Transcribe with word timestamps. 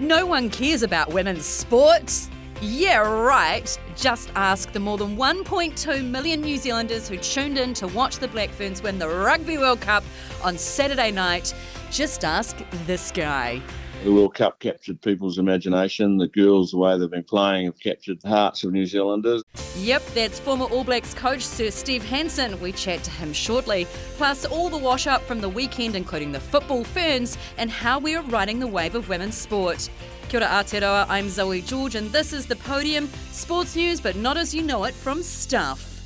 No 0.00 0.24
one 0.24 0.48
cares 0.48 0.84
about 0.84 1.12
women's 1.12 1.44
sport. 1.44 2.28
Yeah, 2.60 2.98
right. 2.98 3.76
Just 3.96 4.30
ask 4.36 4.70
the 4.72 4.78
more 4.78 4.96
than 4.96 5.16
1.2 5.16 6.04
million 6.04 6.40
New 6.40 6.56
Zealanders 6.56 7.08
who 7.08 7.16
tuned 7.16 7.58
in 7.58 7.74
to 7.74 7.88
watch 7.88 8.18
the 8.18 8.28
Black 8.28 8.50
Ferns 8.50 8.80
win 8.80 9.00
the 9.00 9.08
Rugby 9.08 9.58
World 9.58 9.80
Cup 9.80 10.04
on 10.44 10.56
Saturday 10.56 11.10
night. 11.10 11.52
Just 11.90 12.24
ask 12.24 12.56
this 12.86 13.10
guy. 13.10 13.60
The 14.04 14.12
World 14.12 14.34
Cup 14.34 14.60
captured 14.60 15.02
people's 15.02 15.38
imagination. 15.38 16.18
The 16.18 16.28
girls, 16.28 16.70
the 16.70 16.78
way 16.78 16.96
they've 16.96 17.10
been 17.10 17.24
playing, 17.24 17.66
have 17.66 17.80
captured 17.80 18.20
the 18.22 18.28
hearts 18.28 18.62
of 18.62 18.72
New 18.72 18.86
Zealanders. 18.86 19.42
Yep, 19.76 20.06
that's 20.14 20.38
former 20.38 20.66
All 20.66 20.84
Blacks 20.84 21.14
coach 21.14 21.42
Sir 21.42 21.70
Steve 21.70 22.04
Hansen. 22.04 22.60
We 22.60 22.70
chat 22.70 23.02
to 23.02 23.10
him 23.10 23.32
shortly. 23.32 23.88
Plus, 24.16 24.44
all 24.44 24.68
the 24.68 24.78
wash 24.78 25.08
up 25.08 25.22
from 25.22 25.40
the 25.40 25.48
weekend, 25.48 25.96
including 25.96 26.30
the 26.30 26.38
football 26.38 26.84
ferns 26.84 27.36
and 27.58 27.72
how 27.72 27.98
we 27.98 28.14
are 28.14 28.22
riding 28.22 28.60
the 28.60 28.68
wave 28.68 28.94
of 28.94 29.08
women's 29.08 29.36
sport. 29.36 29.90
Kia 30.28 30.40
ora 30.40 30.48
Aotearoa, 30.48 31.06
I'm 31.08 31.28
Zoe 31.28 31.60
George, 31.60 31.96
and 31.96 32.12
this 32.12 32.32
is 32.32 32.46
The 32.46 32.56
Podium, 32.56 33.08
sports 33.32 33.74
news, 33.74 34.00
but 34.00 34.14
not 34.14 34.36
as 34.36 34.54
you 34.54 34.62
know 34.62 34.84
it 34.84 34.94
from 34.94 35.24
Stuff. 35.24 35.97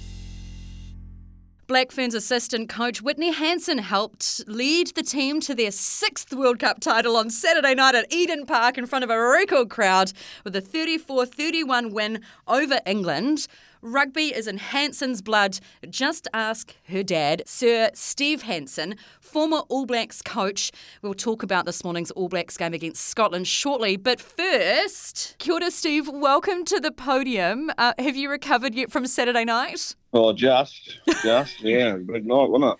Black 1.69 1.93
Ferns 1.93 2.15
assistant 2.15 2.69
coach 2.69 3.01
Whitney 3.01 3.33
Hansen 3.33 3.79
helped 3.79 4.43
lead 4.49 4.89
the 4.89 5.03
team 5.03 5.41
to 5.43 5.55
their 5.55 5.71
sixth 5.71 6.35
World 6.35 6.59
Cup 6.59 6.81
title 6.81 7.17
on 7.17 7.31
Saturday 7.31 7.75
night 7.75 7.95
at 7.95 8.13
Eden 8.13 8.47
Park 8.47 8.77
in 8.77 8.85
front 8.85 9.05
of 9.05 9.11
a 9.11 9.19
record 9.19 9.71
crowd 9.71 10.13
with 10.43 10.57
a 10.57 10.61
34 10.61 11.25
31 11.25 11.93
win 11.93 12.21
over 12.49 12.81
England. 12.85 13.47
Rugby 13.85 14.33
is 14.33 14.47
in 14.47 14.59
Hansen's 14.59 15.23
blood. 15.23 15.59
Just 15.91 16.29
ask 16.33 16.73
her 16.89 17.03
dad, 17.03 17.43
Sir 17.47 17.91
Steve 17.95 18.43
Hansen, 18.43 18.95
former 19.21 19.59
All 19.69 19.87
Blacks 19.87 20.23
coach. 20.23 20.71
We'll 21.03 21.15
talk 21.15 21.43
about 21.43 21.67
this 21.67 21.83
morning's 21.83 22.13
All 22.13 22.29
Blacks 22.29 22.57
game 22.57 22.75
against 22.75 23.05
Scotland 23.05 23.49
shortly. 23.49 23.97
But 23.97 24.21
first, 24.21 25.35
kia 25.41 25.55
ora, 25.55 25.73
Steve. 25.73 26.09
Welcome 26.09 26.65
to 26.67 26.79
the 26.79 26.93
podium. 26.93 27.73
Uh, 27.77 27.93
have 27.99 28.15
you 28.15 28.31
recovered 28.31 28.77
yet 28.77 28.93
from 28.93 29.05
Saturday 29.05 29.45
night? 29.45 29.97
Oh, 30.13 30.33
just, 30.33 31.01
just, 31.21 31.61
yeah, 31.61 31.97
big 31.97 32.25
night, 32.25 32.51
wasn't 32.51 32.75
it? 32.75 32.79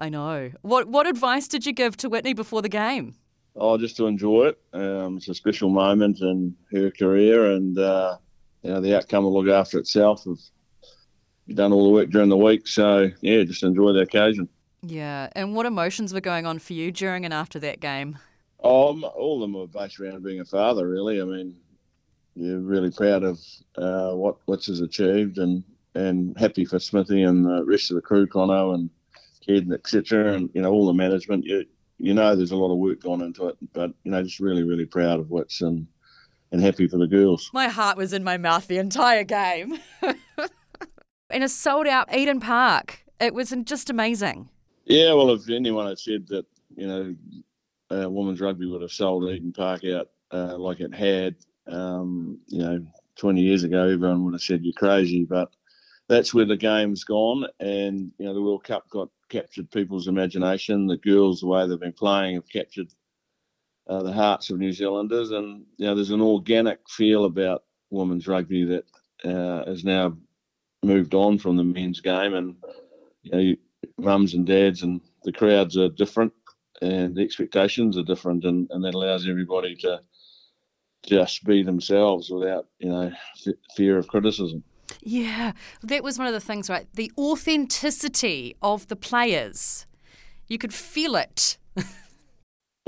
I 0.00 0.08
know. 0.08 0.50
What 0.62 0.88
what 0.88 1.06
advice 1.06 1.46
did 1.46 1.64
you 1.64 1.72
give 1.72 1.96
to 1.98 2.08
Whitney 2.08 2.34
before 2.34 2.60
the 2.60 2.68
game? 2.68 3.14
Oh, 3.54 3.78
just 3.78 3.96
to 3.98 4.06
enjoy 4.06 4.46
it. 4.46 4.58
Um, 4.72 5.18
it's 5.18 5.28
a 5.28 5.34
special 5.34 5.70
moment 5.70 6.20
in 6.20 6.56
her 6.72 6.90
career, 6.90 7.52
and 7.52 7.78
uh, 7.78 8.16
you 8.62 8.70
know 8.70 8.80
the 8.80 8.96
outcome 8.96 9.24
will 9.24 9.42
look 9.42 9.52
after 9.52 9.78
itself. 9.78 10.26
We've 10.26 11.56
done 11.56 11.72
all 11.72 11.84
the 11.84 11.90
work 11.90 12.10
during 12.10 12.28
the 12.28 12.36
week, 12.36 12.66
so 12.68 13.10
yeah, 13.20 13.42
just 13.44 13.62
enjoy 13.62 13.92
the 13.92 14.00
occasion. 14.00 14.48
Yeah, 14.82 15.28
and 15.32 15.54
what 15.54 15.66
emotions 15.66 16.14
were 16.14 16.20
going 16.20 16.46
on 16.46 16.58
for 16.58 16.72
you 16.72 16.90
during 16.90 17.24
and 17.24 17.34
after 17.34 17.58
that 17.60 17.80
game? 17.80 18.18
Oh, 18.62 19.00
all 19.00 19.36
of 19.36 19.40
them 19.40 19.54
were 19.54 19.66
based 19.66 20.00
around 20.00 20.22
being 20.22 20.40
a 20.40 20.44
father. 20.44 20.88
Really, 20.88 21.20
I 21.20 21.24
mean, 21.24 21.56
you're 22.34 22.60
really 22.60 22.90
proud 22.90 23.22
of 23.22 23.38
uh, 23.76 24.12
what 24.12 24.36
what's 24.46 24.66
has 24.66 24.80
achieved, 24.80 25.38
and 25.38 25.64
and 25.94 26.38
happy 26.38 26.64
for 26.64 26.78
Smithy 26.78 27.22
and 27.22 27.44
the 27.44 27.64
rest 27.64 27.90
of 27.90 27.96
the 27.96 28.02
crew, 28.02 28.26
Connor 28.26 28.74
and 28.74 28.90
Ked, 29.44 29.64
and 29.64 29.72
etc. 29.72 30.34
And 30.34 30.50
you 30.54 30.62
know 30.62 30.70
all 30.70 30.86
the 30.86 30.94
management. 30.94 31.44
You 31.44 31.64
you 31.98 32.14
know 32.14 32.36
there's 32.36 32.52
a 32.52 32.56
lot 32.56 32.72
of 32.72 32.78
work 32.78 33.00
gone 33.00 33.22
into 33.22 33.48
it, 33.48 33.56
but 33.72 33.92
you 34.04 34.10
know 34.10 34.22
just 34.22 34.40
really 34.40 34.62
really 34.62 34.86
proud 34.86 35.20
of 35.20 35.30
what's 35.30 35.60
and 35.62 35.86
and 36.52 36.60
happy 36.60 36.88
for 36.88 36.98
the 36.98 37.06
girls. 37.06 37.50
My 37.52 37.68
heart 37.68 37.96
was 37.96 38.12
in 38.12 38.24
my 38.24 38.36
mouth 38.36 38.66
the 38.66 38.78
entire 38.78 39.24
game. 39.24 39.78
in 41.30 41.42
a 41.42 41.48
sold 41.48 41.86
out 41.86 42.14
Eden 42.14 42.40
Park, 42.40 43.04
it 43.20 43.34
was 43.34 43.54
just 43.64 43.90
amazing. 43.90 44.48
Yeah, 44.84 45.12
well, 45.12 45.30
if 45.30 45.48
anyone 45.48 45.86
had 45.86 45.98
said 45.98 46.26
that 46.28 46.46
you 46.76 46.86
know 46.86 47.14
uh, 47.90 48.10
women's 48.10 48.40
rugby 48.40 48.66
would 48.66 48.82
have 48.82 48.92
sold 48.92 49.28
Eden 49.30 49.52
Park 49.52 49.84
out 49.84 50.08
uh, 50.32 50.56
like 50.56 50.80
it 50.80 50.94
had, 50.94 51.36
um, 51.66 52.38
you 52.46 52.60
know, 52.60 52.84
20 53.16 53.40
years 53.40 53.64
ago, 53.64 53.88
everyone 53.88 54.24
would 54.24 54.34
have 54.34 54.42
said 54.42 54.64
you're 54.64 54.72
crazy. 54.72 55.24
But 55.24 55.50
that's 56.08 56.32
where 56.34 56.44
the 56.44 56.56
game's 56.56 57.04
gone, 57.04 57.46
and 57.60 58.10
you 58.18 58.26
know 58.26 58.34
the 58.34 58.42
World 58.42 58.64
Cup 58.64 58.88
got 58.90 59.08
captured 59.28 59.70
people's 59.70 60.08
imagination. 60.08 60.86
The 60.86 60.96
girls, 60.96 61.40
the 61.40 61.46
way 61.46 61.66
they've 61.66 61.78
been 61.78 61.92
playing, 61.92 62.34
have 62.34 62.48
captured 62.48 62.92
uh, 63.90 64.02
the 64.04 64.12
hearts 64.12 64.50
of 64.50 64.58
New 64.58 64.72
Zealanders, 64.72 65.32
and 65.32 65.64
you 65.76 65.86
know 65.86 65.96
there's 65.96 66.10
an 66.10 66.20
organic 66.20 66.78
feel 66.88 67.24
about 67.24 67.64
women's 67.90 68.28
rugby 68.28 68.64
that 68.64 68.84
uh, 69.28 69.68
has 69.68 69.84
now 69.84 70.16
moved 70.84 71.12
on 71.12 71.38
from 71.38 71.56
the 71.56 71.64
men's 71.64 72.00
game, 72.00 72.34
and 72.34 72.56
you 73.22 73.32
know 73.32 73.54
mums 73.98 74.34
and 74.34 74.46
dads 74.46 74.84
and 74.84 75.00
the 75.24 75.32
crowds 75.32 75.76
are 75.76 75.88
different, 75.88 76.32
and 76.80 77.16
the 77.16 77.22
expectations 77.22 77.98
are 77.98 78.04
different, 78.04 78.44
and, 78.44 78.68
and 78.70 78.84
that 78.84 78.94
allows 78.94 79.28
everybody 79.28 79.74
to 79.74 80.00
just 81.04 81.42
be 81.44 81.64
themselves 81.64 82.30
without 82.30 82.68
you 82.78 82.88
know 82.88 83.10
f- 83.44 83.54
fear 83.76 83.98
of 83.98 84.06
criticism. 84.06 84.62
Yeah, 85.02 85.52
that 85.82 86.04
was 86.04 86.16
one 86.16 86.28
of 86.28 86.32
the 86.32 86.40
things, 86.40 86.70
right? 86.70 86.86
The 86.94 87.10
authenticity 87.18 88.54
of 88.62 88.86
the 88.86 88.96
players. 88.96 89.86
You 90.46 90.58
could 90.58 90.74
feel 90.74 91.16
it. 91.16 91.58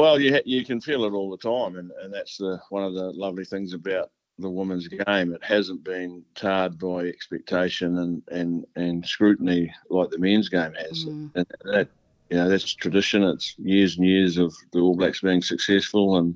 well, 0.03 0.21
you 0.21 0.35
ha- 0.35 0.43
you 0.45 0.65
can 0.65 0.81
feel 0.81 1.05
it 1.05 1.13
all 1.13 1.31
the 1.31 1.37
time, 1.37 1.77
and, 1.77 1.93
and 2.03 2.13
that's 2.13 2.37
the 2.37 2.61
one 2.71 2.83
of 2.83 2.93
the 2.93 3.13
lovely 3.13 3.45
things 3.45 3.73
about 3.73 4.11
the 4.37 4.51
women's 4.51 4.89
game. 4.89 5.33
It 5.33 5.45
hasn't 5.45 5.85
been 5.85 6.25
tarred 6.35 6.77
by 6.77 7.03
expectation 7.03 7.99
and, 7.99 8.23
and, 8.27 8.67
and 8.75 9.07
scrutiny 9.07 9.73
like 9.91 10.11
the 10.11 10.19
men's 10.19 10.49
game 10.49 10.75
has. 10.75 11.05
Mm. 11.05 11.31
And 11.37 11.47
that 11.67 11.89
you 12.31 12.37
know 12.37 12.49
that's 12.49 12.75
tradition. 12.75 13.23
It's 13.23 13.55
years 13.59 13.97
and 13.97 14.05
years 14.05 14.39
of 14.39 14.53
the 14.73 14.81
All 14.81 14.97
Blacks 14.97 15.21
being 15.21 15.41
successful, 15.41 16.17
and 16.17 16.35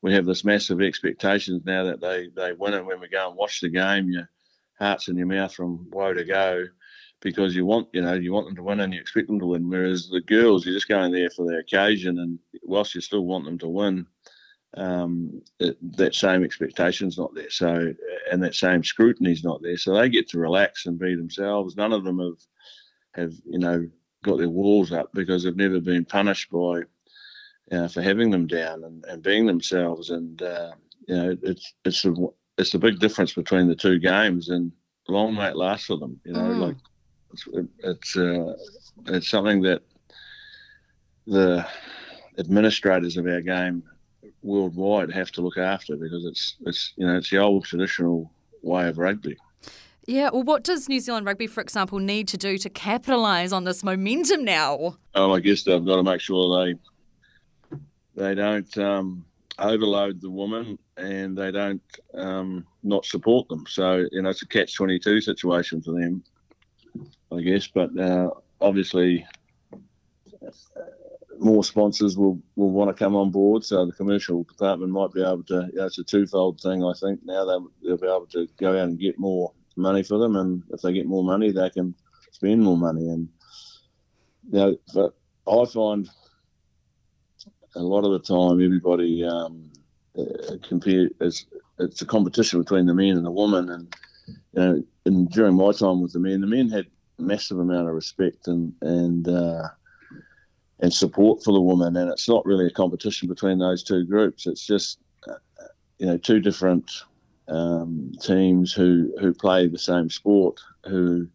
we 0.00 0.14
have 0.14 0.24
this 0.24 0.44
massive 0.44 0.80
expectations 0.80 1.62
now 1.64 1.82
that 1.82 2.00
they 2.00 2.28
they 2.36 2.52
win. 2.52 2.74
And 2.74 2.86
when 2.86 3.00
we 3.00 3.08
go 3.08 3.26
and 3.26 3.36
watch 3.36 3.60
the 3.60 3.70
game, 3.70 4.08
your 4.08 4.30
heart's 4.78 5.08
in 5.08 5.16
your 5.16 5.26
mouth 5.26 5.52
from 5.52 5.88
woe 5.90 6.14
to 6.14 6.24
go 6.24 6.66
because 7.20 7.56
you 7.56 7.64
want 7.64 7.88
you 7.92 8.02
know 8.02 8.14
you 8.14 8.32
want 8.32 8.46
them 8.46 8.56
to 8.56 8.62
win 8.62 8.80
and 8.80 8.92
you 8.92 9.00
expect 9.00 9.28
them 9.28 9.40
to 9.40 9.46
win. 9.46 9.68
Whereas 9.68 10.08
the 10.08 10.20
girls, 10.20 10.64
you're 10.64 10.74
just 10.74 10.88
going 10.88 11.12
there 11.12 11.30
for 11.30 11.46
the 11.46 11.58
occasion, 11.58 12.18
and 12.18 12.38
whilst 12.62 12.94
you 12.94 13.00
still 13.00 13.24
want 13.24 13.44
them 13.44 13.58
to 13.58 13.68
win, 13.68 14.06
um, 14.76 15.42
it, 15.60 15.76
that 15.96 16.14
same 16.14 16.44
expectation's 16.44 17.18
not 17.18 17.34
there. 17.34 17.50
So, 17.50 17.94
and 18.30 18.42
that 18.42 18.54
same 18.54 18.82
scrutiny's 18.82 19.44
not 19.44 19.62
there. 19.62 19.76
So 19.76 19.94
they 19.94 20.08
get 20.08 20.28
to 20.30 20.38
relax 20.38 20.86
and 20.86 20.98
be 20.98 21.14
themselves. 21.14 21.76
None 21.76 21.92
of 21.92 22.04
them 22.04 22.18
have, 22.18 23.24
have 23.24 23.32
you 23.46 23.58
know, 23.58 23.88
got 24.22 24.38
their 24.38 24.48
walls 24.48 24.92
up 24.92 25.10
because 25.14 25.44
they've 25.44 25.56
never 25.56 25.80
been 25.80 26.04
punished 26.04 26.50
by, 26.50 26.82
uh, 27.72 27.88
for 27.88 28.02
having 28.02 28.30
them 28.30 28.46
down 28.46 28.84
and, 28.84 29.04
and 29.06 29.22
being 29.22 29.46
themselves. 29.46 30.10
And 30.10 30.42
uh, 30.42 30.72
you 31.06 31.16
know, 31.16 31.36
it's 31.42 31.74
it's 31.84 32.04
a 32.04 32.14
it's 32.58 32.74
a 32.74 32.78
big 32.78 32.98
difference 32.98 33.32
between 33.34 33.68
the 33.68 33.76
two 33.76 33.98
games, 33.98 34.48
and 34.48 34.72
long 35.08 35.34
may 35.34 35.48
it 35.48 35.56
last 35.56 35.86
for 35.86 35.96
them. 35.98 36.20
You 36.24 36.32
know, 36.32 36.40
mm. 36.40 36.58
like 36.58 36.76
it's 37.34 37.48
it's 37.78 38.16
uh, 38.16 38.54
it's 39.06 39.28
something 39.28 39.62
that 39.62 39.82
the 41.26 41.66
administrators 42.38 43.16
of 43.16 43.26
our 43.26 43.40
game 43.40 43.82
worldwide 44.42 45.10
have 45.10 45.30
to 45.32 45.40
look 45.40 45.56
after 45.56 45.96
because 45.96 46.24
it's 46.24 46.56
it's 46.66 46.92
you 46.96 47.06
know 47.06 47.16
it's 47.16 47.30
the 47.30 47.38
old 47.38 47.64
traditional 47.64 48.30
way 48.62 48.88
of 48.88 48.98
rugby. 48.98 49.36
Yeah, 50.06 50.30
well, 50.32 50.42
what 50.42 50.64
does 50.64 50.86
New 50.86 51.00
Zealand 51.00 51.24
Rugby, 51.24 51.46
for 51.46 51.62
example, 51.62 51.98
need 51.98 52.28
to 52.28 52.36
do 52.36 52.58
to 52.58 52.68
capitalise 52.68 53.54
on 53.54 53.64
this 53.64 53.82
momentum 53.82 54.44
now? 54.44 54.98
Oh, 55.14 55.32
I 55.32 55.40
guess 55.40 55.62
they've 55.62 55.84
got 55.84 55.96
to 55.96 56.02
make 56.02 56.20
sure 56.20 56.66
they 56.66 57.78
they 58.14 58.34
don't 58.34 58.76
um, 58.78 59.24
overload 59.58 60.20
the 60.20 60.30
women 60.30 60.78
and 60.98 61.36
they 61.36 61.50
don't 61.50 61.82
um, 62.14 62.66
not 62.82 63.06
support 63.06 63.48
them. 63.48 63.64
So 63.66 64.06
you 64.12 64.22
know, 64.22 64.28
it's 64.28 64.42
a 64.42 64.46
catch 64.46 64.74
twenty 64.74 64.98
two 64.98 65.20
situation 65.22 65.80
for 65.80 65.92
them, 65.92 66.22
I 67.32 67.40
guess. 67.40 67.66
But 67.66 67.98
uh, 67.98 68.30
obviously, 68.60 69.26
more 71.38 71.64
sponsors 71.64 72.16
will, 72.16 72.40
will 72.56 72.70
want 72.70 72.88
to 72.88 73.04
come 73.04 73.16
on 73.16 73.30
board. 73.30 73.64
So 73.64 73.86
the 73.86 73.92
commercial 73.92 74.44
department 74.44 74.92
might 74.92 75.12
be 75.12 75.22
able 75.22 75.44
to, 75.44 75.68
you 75.72 75.78
know, 75.78 75.86
it's 75.86 75.98
a 75.98 76.04
twofold 76.04 76.60
thing, 76.60 76.84
I 76.84 76.92
think. 76.94 77.20
Now 77.24 77.44
they'll, 77.44 77.96
be 77.96 78.06
able 78.06 78.26
to 78.32 78.48
go 78.58 78.70
out 78.70 78.88
and 78.88 78.98
get 78.98 79.18
more 79.18 79.52
money 79.76 80.02
for 80.02 80.18
them. 80.18 80.36
And 80.36 80.62
if 80.70 80.82
they 80.82 80.92
get 80.92 81.06
more 81.06 81.24
money, 81.24 81.50
they 81.50 81.70
can 81.70 81.94
spend 82.32 82.62
more 82.62 82.76
money. 82.76 83.08
And, 83.08 83.28
you 84.50 84.58
know, 84.58 84.76
but 84.92 85.14
I 85.46 85.64
find 85.66 86.08
a 87.76 87.82
lot 87.82 88.04
of 88.04 88.12
the 88.12 88.20
time 88.20 88.62
everybody 88.62 89.24
um, 89.24 89.70
uh, 90.16 90.56
it's, 91.20 91.46
it's 91.78 92.02
a 92.02 92.06
competition 92.06 92.60
between 92.60 92.86
the 92.86 92.94
men 92.94 93.16
and 93.16 93.26
the 93.26 93.30
women. 93.30 93.68
And, 93.68 93.96
you 94.28 94.60
know, 94.60 94.84
during 95.30 95.56
my 95.56 95.72
time 95.72 96.00
with 96.00 96.12
the 96.12 96.18
men, 96.18 96.40
the 96.40 96.46
men 96.46 96.68
had 96.68 96.86
massive 97.18 97.58
amount 97.58 97.88
of 97.88 97.94
respect 97.94 98.48
and, 98.48 98.72
and, 98.80 99.28
uh, 99.28 99.68
and 100.80 100.92
support 100.92 101.42
for 101.44 101.52
the 101.52 101.60
woman. 101.60 101.96
And 101.96 102.10
it's 102.10 102.28
not 102.28 102.44
really 102.44 102.66
a 102.66 102.70
competition 102.70 103.28
between 103.28 103.58
those 103.58 103.82
two 103.82 104.04
groups. 104.04 104.46
It's 104.46 104.66
just, 104.66 104.98
uh, 105.28 105.34
you 105.98 106.06
know, 106.06 106.16
two 106.16 106.40
different 106.40 106.90
um, 107.48 108.12
teams 108.20 108.72
who, 108.72 109.14
who 109.20 109.32
play 109.32 109.68
the 109.68 109.78
same 109.78 110.10
sport, 110.10 110.60
who 110.84 111.28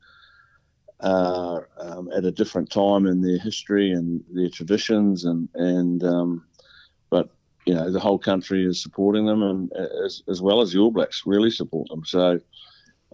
are 0.99 1.69
um, 1.79 2.09
at 2.13 2.25
a 2.25 2.31
different 2.31 2.69
time 2.69 3.05
in 3.05 3.21
their 3.21 3.39
history 3.39 3.91
and 3.91 4.23
their 4.31 4.49
traditions. 4.49 5.25
And, 5.25 5.47
and 5.55 6.03
um, 6.03 6.45
but, 7.09 7.29
you 7.65 7.75
know 7.75 7.91
the 7.91 7.99
whole 7.99 8.17
country 8.17 8.65
is 8.65 8.81
supporting 8.81 9.25
them, 9.27 9.43
and 9.43 9.71
as, 10.03 10.23
as 10.27 10.41
well 10.41 10.61
as 10.61 10.71
the 10.71 10.79
All 10.79 10.91
Blacks 10.91 11.23
really 11.25 11.51
support 11.51 11.87
them. 11.89 12.03
So 12.03 12.39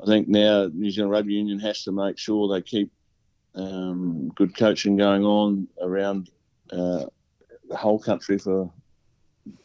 I 0.01 0.05
think 0.05 0.27
now 0.27 0.69
New 0.73 0.91
Zealand 0.91 1.11
Rugby 1.11 1.33
Union 1.33 1.59
has 1.59 1.83
to 1.83 1.91
make 1.91 2.17
sure 2.17 2.47
they 2.47 2.61
keep 2.61 2.91
um, 3.55 4.29
good 4.35 4.55
coaching 4.55 4.97
going 4.97 5.23
on 5.23 5.67
around 5.81 6.29
uh, 6.71 7.05
the 7.69 7.77
whole 7.77 7.99
country. 7.99 8.37
For 8.37 8.71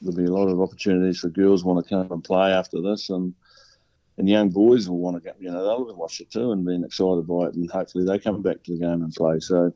there'll 0.00 0.16
be 0.16 0.24
a 0.24 0.32
lot 0.32 0.48
of 0.48 0.60
opportunities 0.60 1.20
for 1.20 1.28
girls 1.28 1.64
want 1.64 1.84
to 1.84 1.88
come 1.88 2.12
and 2.12 2.22
play 2.22 2.52
after 2.52 2.80
this, 2.80 3.10
and 3.10 3.34
and 4.18 4.28
young 4.28 4.50
boys 4.50 4.88
will 4.88 4.98
want 4.98 5.16
to 5.16 5.22
get 5.22 5.40
You 5.40 5.50
know, 5.50 5.64
they'll 5.64 5.94
watch 5.96 6.20
it 6.20 6.30
too 6.30 6.52
and 6.52 6.64
being 6.64 6.84
excited 6.84 7.26
by 7.26 7.46
it, 7.46 7.54
and 7.54 7.70
hopefully 7.70 8.04
they 8.04 8.18
come 8.18 8.42
back 8.42 8.62
to 8.64 8.72
the 8.72 8.78
game 8.78 9.02
and 9.02 9.12
play. 9.12 9.40
So 9.40 9.72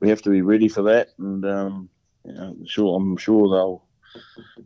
we 0.00 0.08
have 0.08 0.22
to 0.22 0.30
be 0.30 0.42
ready 0.42 0.68
for 0.68 0.82
that, 0.82 1.10
and 1.18 1.44
um, 1.44 1.88
you 2.24 2.32
know, 2.32 2.56
sure 2.66 2.96
I'm 2.96 3.16
sure 3.16 3.48
they'll. 3.48 3.84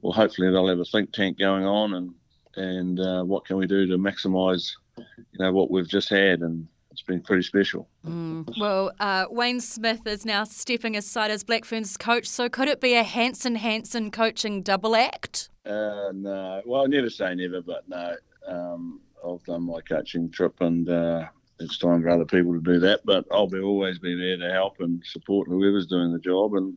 Well, 0.01 0.13
hopefully 0.13 0.51
they'll 0.51 0.69
have 0.69 0.79
a 0.79 0.85
think 0.85 1.13
tank 1.13 1.39
going 1.39 1.65
on, 1.65 1.95
and 1.95 2.15
and 2.57 3.01
uh, 3.01 3.23
what 3.25 3.45
can 3.45 3.57
we 3.57 3.67
do 3.67 3.87
to 3.87 3.99
maximise, 3.99 4.73
you 5.17 5.39
know, 5.39 5.53
what 5.53 5.71
we've 5.71 5.89
just 5.89 6.09
had, 6.09 6.41
and 6.41 6.67
it's 6.91 7.03
been 7.03 7.21
pretty 7.21 7.43
special. 7.43 7.89
Mm. 8.07 8.53
Well, 8.61 8.93
uh, 9.01 9.27
Wayne 9.31 9.61
Smith 9.61 10.07
is 10.07 10.25
now 10.25 10.45
stepping 10.45 10.97
aside 10.97 11.31
as 11.31 11.43
Black 11.43 11.65
Ferns 11.65 11.97
coach, 11.97 12.27
so 12.27 12.49
could 12.49 12.69
it 12.69 12.81
be 12.81 12.95
a 12.95 13.03
Hansen 13.03 13.57
Hansen 13.57 14.11
coaching 14.11 14.63
double 14.63 14.95
act? 14.95 15.49
Uh, 15.65 16.11
no, 16.13 16.63
well, 16.65 16.87
never 16.87 17.11
say 17.11 17.35
never, 17.35 17.63
but 17.63 17.89
no. 17.89 18.17
Um, 18.47 19.01
I've 19.27 19.43
done 19.45 19.63
my 19.63 19.81
coaching 19.81 20.31
trip, 20.31 20.61
and 20.61 20.89
uh, 20.89 21.27
it's 21.61 21.79
time 21.79 22.03
for 22.03 22.11
other 22.11 22.25
people 22.25 22.53
to 22.53 22.61
do 22.61 22.79
that. 22.81 23.01
But 23.05 23.25
I'll 23.31 23.47
be 23.47 23.61
always 23.61 23.99
be 23.99 24.15
there 24.15 24.37
to 24.37 24.53
help 24.53 24.81
and 24.81 25.03
support 25.05 25.49
whoever's 25.49 25.87
doing 25.87 26.13
the 26.13 26.19
job, 26.19 26.55
and 26.55 26.77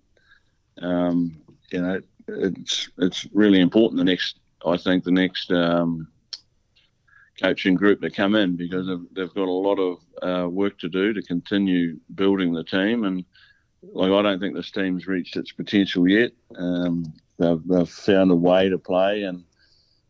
um, 0.82 1.42
you 1.72 1.82
know, 1.82 2.00
it's 2.28 2.90
it's 3.00 3.28
really 3.34 3.60
important. 3.60 3.98
The 3.98 4.06
next, 4.06 4.40
I 4.66 4.78
think, 4.78 5.04
the 5.04 5.12
next 5.12 5.52
um, 5.52 6.08
coaching 7.42 7.76
group 7.76 8.02
to 8.02 8.10
come 8.10 8.36
in 8.36 8.56
because 8.56 8.88
they've, 8.88 9.06
they've 9.14 9.34
got 9.34 9.48
a 9.48 9.52
lot 9.52 9.78
of 9.80 9.98
uh, 10.22 10.50
work 10.50 10.80
to 10.80 10.90
do 10.90 11.14
to 11.14 11.22
continue 11.22 12.00
building 12.14 12.54
the 12.54 12.64
team. 12.64 13.04
And 13.04 13.26
like, 13.82 14.12
I 14.12 14.22
don't 14.22 14.40
think 14.40 14.56
this 14.56 14.72
team's 14.72 15.08
reached 15.08 15.36
its 15.36 15.52
potential 15.52 16.08
yet. 16.08 16.32
Um, 16.58 17.14
they've, 17.38 17.62
they've 17.66 17.90
found 17.90 18.32
a 18.32 18.36
way 18.36 18.70
to 18.70 18.78
play, 18.78 19.24
and 19.24 19.44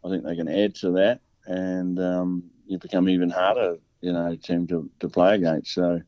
I 0.03 0.09
think 0.09 0.23
they 0.23 0.35
can 0.35 0.47
add 0.47 0.75
to 0.75 0.91
that. 0.91 1.21
And 1.45 1.99
um, 1.99 2.43
you 2.67 2.77
become 2.77 3.09
even 3.09 3.29
harder, 3.29 3.77
you 4.01 4.13
know, 4.13 4.35
team 4.35 4.67
to, 4.67 4.89
to 4.99 5.09
play 5.09 5.35
against. 5.35 5.73
So, 5.73 6.01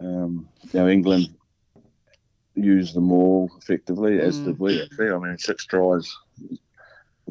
um, 0.00 0.48
you 0.72 0.80
know, 0.80 0.88
England 0.88 1.34
used 2.54 2.94
them 2.94 3.10
all 3.12 3.50
effectively, 3.58 4.20
as 4.20 4.38
mm. 4.38 4.46
did 4.46 4.58
we. 4.58 4.82
I 5.00 5.18
mean, 5.18 5.38
six 5.38 5.64
tries 5.66 6.14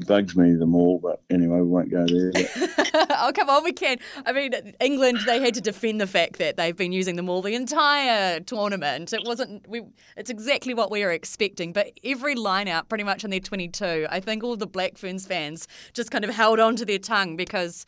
bugs 0.05 0.35
me 0.35 0.55
the 0.55 0.65
more, 0.65 0.99
but 0.99 1.21
anyway, 1.29 1.57
we 1.59 1.67
won't 1.67 1.91
go 1.91 2.05
there. 2.05 2.31
oh, 2.93 3.31
come 3.33 3.49
on, 3.49 3.63
we 3.63 3.73
can. 3.73 3.97
I 4.25 4.31
mean, 4.31 4.53
England, 4.79 5.19
they 5.25 5.39
had 5.39 5.53
to 5.55 5.61
defend 5.61 6.01
the 6.01 6.07
fact 6.07 6.37
that 6.37 6.57
they've 6.57 6.75
been 6.75 6.91
using 6.91 7.15
them 7.15 7.29
all 7.29 7.41
the 7.41 7.55
entire 7.55 8.39
tournament. 8.39 9.13
It 9.13 9.21
wasn't, 9.25 9.67
we. 9.67 9.83
it's 10.17 10.29
exactly 10.29 10.73
what 10.73 10.91
we 10.91 11.03
were 11.03 11.11
expecting, 11.11 11.73
but 11.73 11.91
every 12.03 12.35
line 12.35 12.67
out 12.67 12.89
pretty 12.89 13.03
much 13.03 13.23
in 13.23 13.29
their 13.29 13.39
22, 13.39 14.07
I 14.09 14.19
think 14.19 14.43
all 14.43 14.55
the 14.55 14.67
Black 14.67 14.97
Ferns 14.97 15.25
fans 15.25 15.67
just 15.93 16.11
kind 16.11 16.23
of 16.23 16.31
held 16.31 16.59
on 16.59 16.75
to 16.77 16.85
their 16.85 16.99
tongue 16.99 17.35
because 17.35 17.85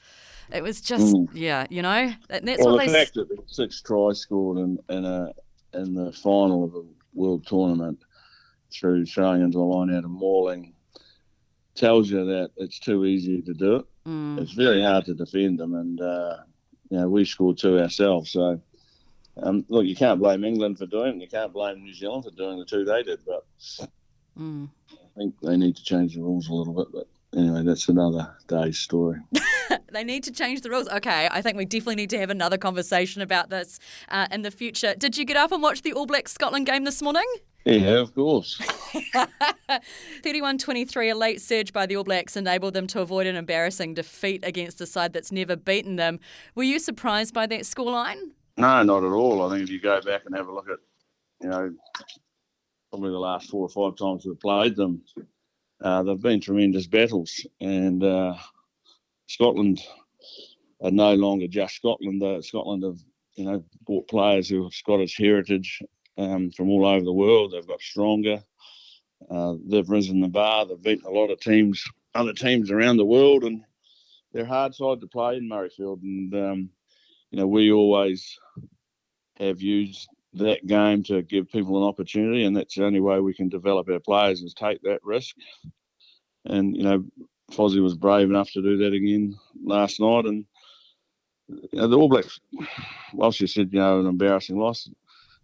it 0.52 0.64
was 0.64 0.82
just, 0.82 1.16
mm. 1.16 1.28
yeah, 1.34 1.66
you 1.70 1.82
know, 1.82 2.14
and 2.30 2.48
that's 2.48 2.64
well, 2.64 2.76
what 2.76 2.86
the 2.86 2.92
they. 2.92 3.00
fact 3.06 3.14
that 3.16 3.28
six 3.48 3.82
tries 3.82 4.20
scored 4.20 4.58
in, 4.58 4.78
in, 4.90 5.06
a, 5.06 5.32
in 5.74 5.94
the 5.94 6.12
final 6.12 6.64
of 6.64 6.76
a 6.76 6.84
world 7.14 7.46
tournament 7.48 8.00
through 8.72 9.06
throwing 9.06 9.42
into 9.42 9.58
the 9.58 9.64
line 9.64 9.94
out 9.94 10.04
of 10.04 10.10
mauling 10.10 10.74
tells 11.76 12.10
you 12.10 12.26
that 12.26 12.52
it's 12.58 12.80
too 12.80 13.06
easy 13.06 13.42
to 13.42 13.54
do 13.54 13.76
it. 13.78 13.86
Mm. 14.08 14.40
It's 14.40 14.52
very 14.52 14.82
hard 14.82 15.06
to 15.06 15.14
defend 15.14 15.60
them, 15.60 15.76
and 15.76 16.02
uh, 16.02 16.38
you 16.90 16.98
know 16.98 17.10
we 17.10 17.26
scored 17.26 17.58
two 17.58 17.80
ourselves. 17.80 18.32
So 18.32 18.62
um, 19.42 19.66
look, 19.70 19.86
you 19.86 19.96
can't 19.96 20.20
blame 20.20 20.44
England 20.44 20.78
for 20.78 20.86
doing 20.86 21.18
it. 21.18 21.22
You 21.22 21.28
can't 21.28 21.54
blame 21.54 21.84
New 21.84 21.94
Zealand 21.94 22.26
for 22.26 22.32
doing 22.32 22.60
the 22.60 22.66
two 22.66 22.86
they 22.86 23.04
did, 23.04 23.20
but 23.26 23.46
mm. 24.38 24.70
I 24.92 25.18
think 25.18 25.36
they 25.42 25.58
need 25.58 25.76
to 25.76 25.84
change 25.84 26.16
the 26.16 26.22
rules 26.22 26.50
a 26.50 26.54
little 26.54 26.74
bit. 26.74 26.88
But 26.92 27.40
anyway, 27.40 27.64
that's 27.64 27.90
another 27.90 28.36
day's 28.48 28.78
story. 28.78 29.20
they 29.92 30.04
need 30.04 30.24
to 30.26 30.32
change 30.32 30.62
the 30.62 30.70
rules. 30.70 30.88
Okay, 30.90 31.28
I 31.32 31.42
think 31.42 31.58
we 31.58 31.66
definitely 31.66 31.96
need 31.96 32.10
to 32.12 32.20
have 32.20 32.30
another 32.30 32.58
conversation 32.58 33.22
about 33.22 33.50
this 33.50 33.80
uh, 34.10 34.28
in 34.32 34.44
the 34.44 34.52
future. 34.52 34.94
Did 34.96 35.18
you 35.18 35.26
get 35.26 35.38
up 35.38 35.52
and 35.52 35.64
watch 35.64 35.82
the 35.82 35.94
All 35.94 36.06
Blacks 36.06 36.34
Scotland 36.34 36.66
game 36.66 36.84
this 36.84 37.02
morning? 37.02 37.26
Yeah, 37.66 38.00
of 38.02 38.14
course. 38.14 38.60
31 40.24 40.58
23, 40.58 41.10
a 41.10 41.16
late 41.16 41.42
surge 41.42 41.72
by 41.72 41.86
the 41.86 41.96
All 41.96 42.04
Blacks 42.04 42.36
enabled 42.36 42.74
them 42.74 42.88
to 42.88 43.00
avoid 43.00 43.26
an 43.26 43.38
embarrassing 43.38 43.94
defeat 43.94 44.44
against 44.44 44.82
a 44.82 44.86
side 44.86 45.14
that's 45.14 45.32
never 45.32 45.56
beaten 45.56 45.96
them. 45.96 46.20
Were 46.56 46.64
you 46.64 46.78
surprised 46.78 47.34
by 47.34 47.46
that 47.48 47.62
scoreline? 47.62 48.32
No, 48.58 48.84
not 48.84 49.04
at 49.04 49.12
all. 49.12 49.46
I 49.46 49.50
think 49.50 49.64
if 49.64 49.70
you 49.70 49.80
go 49.80 50.02
back 50.02 50.24
and 50.26 50.36
have 50.36 50.48
a 50.48 50.54
look 50.54 50.70
at, 50.70 50.80
you 51.42 51.50
know, 51.50 51.74
probably 52.90 53.12
the 53.12 53.18
last 53.18 53.50
four 53.50 53.68
or 53.68 53.70
five 53.70 53.98
times 53.98 54.26
we've 54.26 54.40
played 54.40 54.76
them, 54.76 55.02
uh, 55.82 56.04
they've 56.04 56.22
been 56.22 56.42
tremendous 56.42 56.86
battles. 56.86 57.46
And 57.62 58.04
uh, 58.04 58.36
Scotland 59.28 59.82
are 60.82 60.92
no 60.92 61.14
longer 61.14 61.48
just 61.48 61.76
Scotland. 61.76 62.22
Uh, 62.22 62.42
Scotland 62.42 62.84
have, 62.84 63.00
you 63.36 63.46
know, 63.46 63.64
brought 63.86 64.08
players 64.10 64.50
who 64.50 64.64
have 64.64 64.74
Scottish 64.74 65.18
heritage 65.18 65.82
um, 66.18 66.52
from 66.52 66.70
all 66.70 66.86
over 66.86 67.04
the 67.04 67.14
world. 67.14 67.52
They've 67.52 67.68
got 67.68 67.82
stronger. 67.82 68.44
Uh, 69.30 69.56
they've 69.66 69.90
risen 69.90 70.22
the 70.22 70.28
bar. 70.28 70.66
They've 70.66 70.82
beaten 70.82 71.06
a 71.06 71.12
lot 71.12 71.32
of 71.32 71.40
teams, 71.40 71.84
other 72.14 72.34
teams 72.34 72.72
around 72.72 72.98
the 72.98 73.06
world, 73.06 73.44
and 73.44 73.64
they're 74.32 74.46
hard 74.46 74.76
side 74.76 75.02
to 75.02 75.08
play 75.08 75.38
in 75.38 75.50
Murrayfield. 75.50 76.02
And 76.02 76.34
um, 76.34 76.70
you 77.32 77.40
know, 77.40 77.48
we 77.48 77.72
always 77.72 78.38
have 79.40 79.62
used 79.62 80.08
that 80.34 80.66
game 80.66 81.04
to 81.04 81.22
give 81.22 81.52
people 81.52 81.78
an 81.78 81.88
opportunity, 81.88 82.44
and 82.44 82.56
that's 82.56 82.76
the 82.76 82.86
only 82.86 83.00
way 83.00 83.20
we 83.20 83.34
can 83.34 83.50
develop 83.50 83.90
our 83.90 84.00
players 84.00 84.42
is 84.42 84.54
take 84.54 84.82
that 84.84 85.04
risk. 85.04 85.36
And 86.46 86.76
you 86.76 86.84
know, 86.84 87.06
Fozzie 87.52 87.82
was 87.82 87.96
brave 87.96 88.30
enough 88.30 88.52
to 88.52 88.62
do 88.62 88.78
that 88.78 88.94
again 88.94 89.38
last 89.64 90.00
night, 90.00 90.26
and 90.26 90.46
you 91.48 91.80
know, 91.80 91.88
the 91.88 91.98
All 91.98 92.10
Blacks, 92.10 92.40
whilst 93.14 93.40
you 93.40 93.48
said 93.48 93.72
you 93.72 93.80
know 93.80 94.00
an 94.00 94.08
embarrassing 94.08 94.58
loss, 94.58 94.90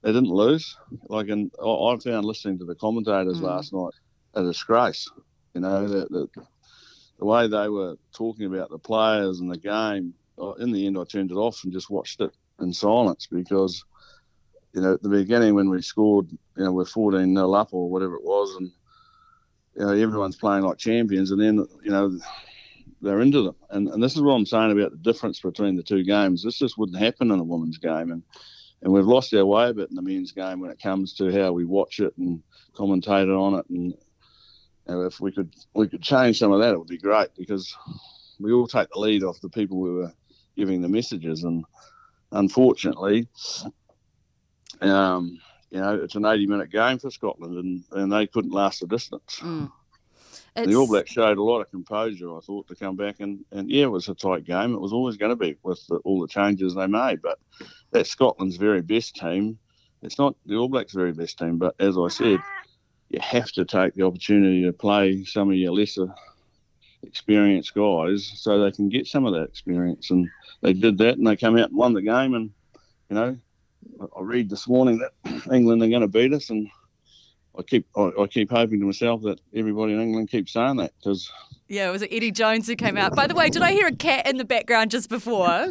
they 0.01 0.12
didn't 0.12 0.30
lose. 0.30 0.78
Like, 1.07 1.30
and 1.30 1.51
I 1.60 1.98
found 2.04 2.25
listening 2.25 2.60
to 2.60 2.66
the 2.66 2.75
commentators 2.75 3.40
mm. 3.40 3.44
last 3.44 3.74
night 3.74 3.94
a 4.33 4.44
disgrace. 4.44 5.09
You 5.54 5.62
know, 5.62 5.88
the, 5.88 6.07
the, 6.09 6.28
the 7.18 7.26
way 7.26 7.47
they 7.47 7.69
were 7.69 7.95
talking 8.14 8.45
about 8.45 8.69
the 8.69 8.80
players 8.80 9.40
and 9.40 9.52
the 9.52 9.57
game. 9.57 10.14
In 10.59 10.71
the 10.71 10.88
end, 10.88 10.97
I 10.97 11.04
turned 11.04 11.31
it 11.31 11.35
off 11.35 11.64
and 11.64 11.74
just 11.74 11.90
watched 11.90 12.21
it 12.21 12.31
in 12.62 12.71
silence 12.71 13.28
because, 13.30 13.83
you 14.74 14.81
know, 14.81 14.94
at 14.94 15.02
the 15.04 15.09
beginning 15.09 15.54
when 15.54 15.69
we 15.69 15.81
scored, 15.81 16.30
you 16.30 16.64
know, 16.64 16.71
we're 16.71 16.85
14 16.85 17.33
nil 17.33 17.56
up 17.56 17.74
or 17.74 17.90
whatever 17.90 18.16
it 18.16 18.24
was, 18.24 18.56
and 18.56 18.71
you 19.76 19.85
know 19.85 19.92
everyone's 19.92 20.35
playing 20.35 20.64
like 20.64 20.78
champions, 20.78 21.31
and 21.31 21.42
then 21.42 21.66
you 21.83 21.92
know 21.92 22.18
they're 23.02 23.21
into 23.21 23.44
them. 23.44 23.56
And, 23.69 23.88
and 23.90 24.04
this 24.04 24.16
is 24.16 24.21
what 24.21 24.33
I'm 24.33 24.45
saying 24.45 24.71
about 24.71 24.92
the 24.92 24.97
difference 24.97 25.40
between 25.40 25.76
the 25.76 25.83
two 25.83 26.04
games. 26.04 26.44
This 26.44 26.57
just 26.57 26.78
wouldn't 26.78 27.00
happen 27.00 27.31
in 27.31 27.40
a 27.40 27.44
women's 27.44 27.78
game, 27.78 28.12
and 28.12 28.24
and 28.81 28.94
we've 28.94 29.06
lost 29.06 29.33
our 29.33 29.45
way 29.45 29.69
a 29.69 29.74
bit 29.74 29.90
in 29.90 29.95
the 29.95 30.02
men's 30.02 30.31
game 30.31 30.59
when 30.59 30.71
it 30.71 30.81
comes 30.81 31.14
to 31.16 31.31
how 31.31 31.52
we 31.52 31.66
watch 31.66 32.00
it 32.00 32.14
and 32.18 32.42
commentate 32.74 33.30
on 33.30 33.59
it. 33.59 33.66
And 33.69 33.92
you 33.92 33.98
know, 34.88 35.02
if 35.02 35.19
we 35.19 35.31
could 35.31 35.54
we 35.74 35.88
could 35.88 36.02
change 36.02 36.40
some 36.40 36.52
of 36.52 36.59
that, 36.59 36.74
it 36.74 36.78
would 36.78 36.88
be 36.88 36.98
great 36.98 37.30
because 37.38 37.76
we 38.40 38.52
all 38.52 38.68
take 38.68 38.90
the 38.92 39.00
lead 39.00 39.24
off 39.24 39.42
the 39.42 39.50
people 39.50 39.78
who 39.78 39.95
were 39.95 40.14
giving 40.56 40.81
the 40.81 40.90
messages. 40.90 41.44
And 41.44 41.66
unfortunately, 42.31 43.28
um, 44.81 45.40
you 45.71 45.80
know, 45.80 45.95
it's 45.95 46.16
an 46.16 46.26
80 46.26 46.48
minute 46.48 46.71
game 46.71 47.00
for 47.00 47.12
Scotland, 47.12 47.57
and, 47.57 47.83
and 47.92 48.12
they 48.12 48.28
couldn't 48.28 48.52
last 48.52 48.80
the 48.80 48.88
distance. 48.88 49.40
Mm. 49.42 49.71
The 50.56 50.76
All 50.76 50.88
Blacks 50.88 51.12
showed 51.12 51.38
a 51.38 51.44
lot 51.44 51.62
of 51.62 51.69
composure, 51.69 52.36
I 52.36 52.40
thought, 52.42 52.68
to 52.68 52.76
come 52.76 52.95
back 52.95 53.18
and, 53.19 53.45
and 53.52 53.69
yeah, 53.69 53.83
it 53.83 53.92
was 53.92 54.09
a 54.09 54.16
tight 54.16 54.45
game. 54.45 54.74
It 54.74 54.81
was 54.81 54.92
always 54.92 55.16
going 55.16 55.30
to 55.30 55.36
be 55.36 55.56
with 55.64 55.86
the, 55.88 55.98
all 55.98 56.19
the 56.19 56.28
changes 56.28 56.76
they 56.76 56.88
made, 56.88 57.21
but 57.21 57.40
that's 57.92 58.10
Scotland's 58.10 58.58
very 58.58 58.81
best 58.81 59.16
team. 59.16 59.58
It's 60.02 60.18
not 60.18 60.36
the 60.46 60.56
All 60.56 60.69
Blacks' 60.69 60.94
very 60.94 61.12
best 61.12 61.38
team, 61.38 61.58
but 61.58 61.76
as 61.80 61.98
I 61.98 62.08
said, 62.08 62.40
you 63.10 63.19
have 63.19 63.52
to 63.54 63.66
take 63.66 63.96
the 63.96 64.04
opportunity 64.04 64.64
to 64.64 64.74
play 64.74 65.26
some 65.26 65.50
of 65.50 65.56
your 65.56 65.74
lesser 65.74 66.14
experienced 67.04 67.74
guys 67.74 68.31
so 68.36 68.60
they 68.60 68.72
can 68.72 68.90
get 68.90 69.08
some 69.08 69.26
of 69.26 69.34
that 69.34 69.44
experience. 69.44 70.12
And 70.12 70.30
they 70.62 70.74
did 70.74 70.98
that, 71.00 71.18
and 71.18 71.26
they 71.26 71.36
came 71.36 71.58
out 71.58 71.69
and 71.69 71.78
won 71.78 71.94
the 71.94 72.02
game. 72.02 72.34
And 72.34 72.52
you 73.10 73.16
know, 73.16 73.38
I 74.00 74.22
read 74.22 74.50
this 74.50 74.68
morning 74.68 75.00
that 75.00 75.48
England 75.54 75.81
are 75.84 75.88
going 75.88 76.02
to 76.02 76.08
beat 76.08 76.34
us, 76.34 76.50
and 76.50 76.69
I 77.58 77.64
keep 77.64 77.88
I, 77.96 78.12
I, 78.19 78.28
keep 78.28 78.52
hoping 78.52 78.80
to 78.80 78.86
myself 78.86 79.22
that 79.24 79.42
everybody 79.54 79.94
in 79.94 80.02
England 80.02 80.30
keeps 80.30 80.54
saying 80.54 80.78
that 80.78 80.94
because. 81.00 81.31
Yeah, 81.68 81.90
it 81.90 81.92
was 81.92 82.02
it 82.02 82.10
Eddie 82.12 82.31
Jones 82.31 82.66
who 82.66 82.76
came 82.76 82.98
out? 82.98 83.16
By 83.16 83.28
the 83.28 83.36
way, 83.36 83.50
did 83.50 83.62
I 83.62 83.74
hear 83.74 83.86
a 83.86 83.96
cat 83.96 84.28
in 84.28 84.38
the 84.38 84.46
background 84.46 84.90
just 84.90 85.08
before? 85.08 85.68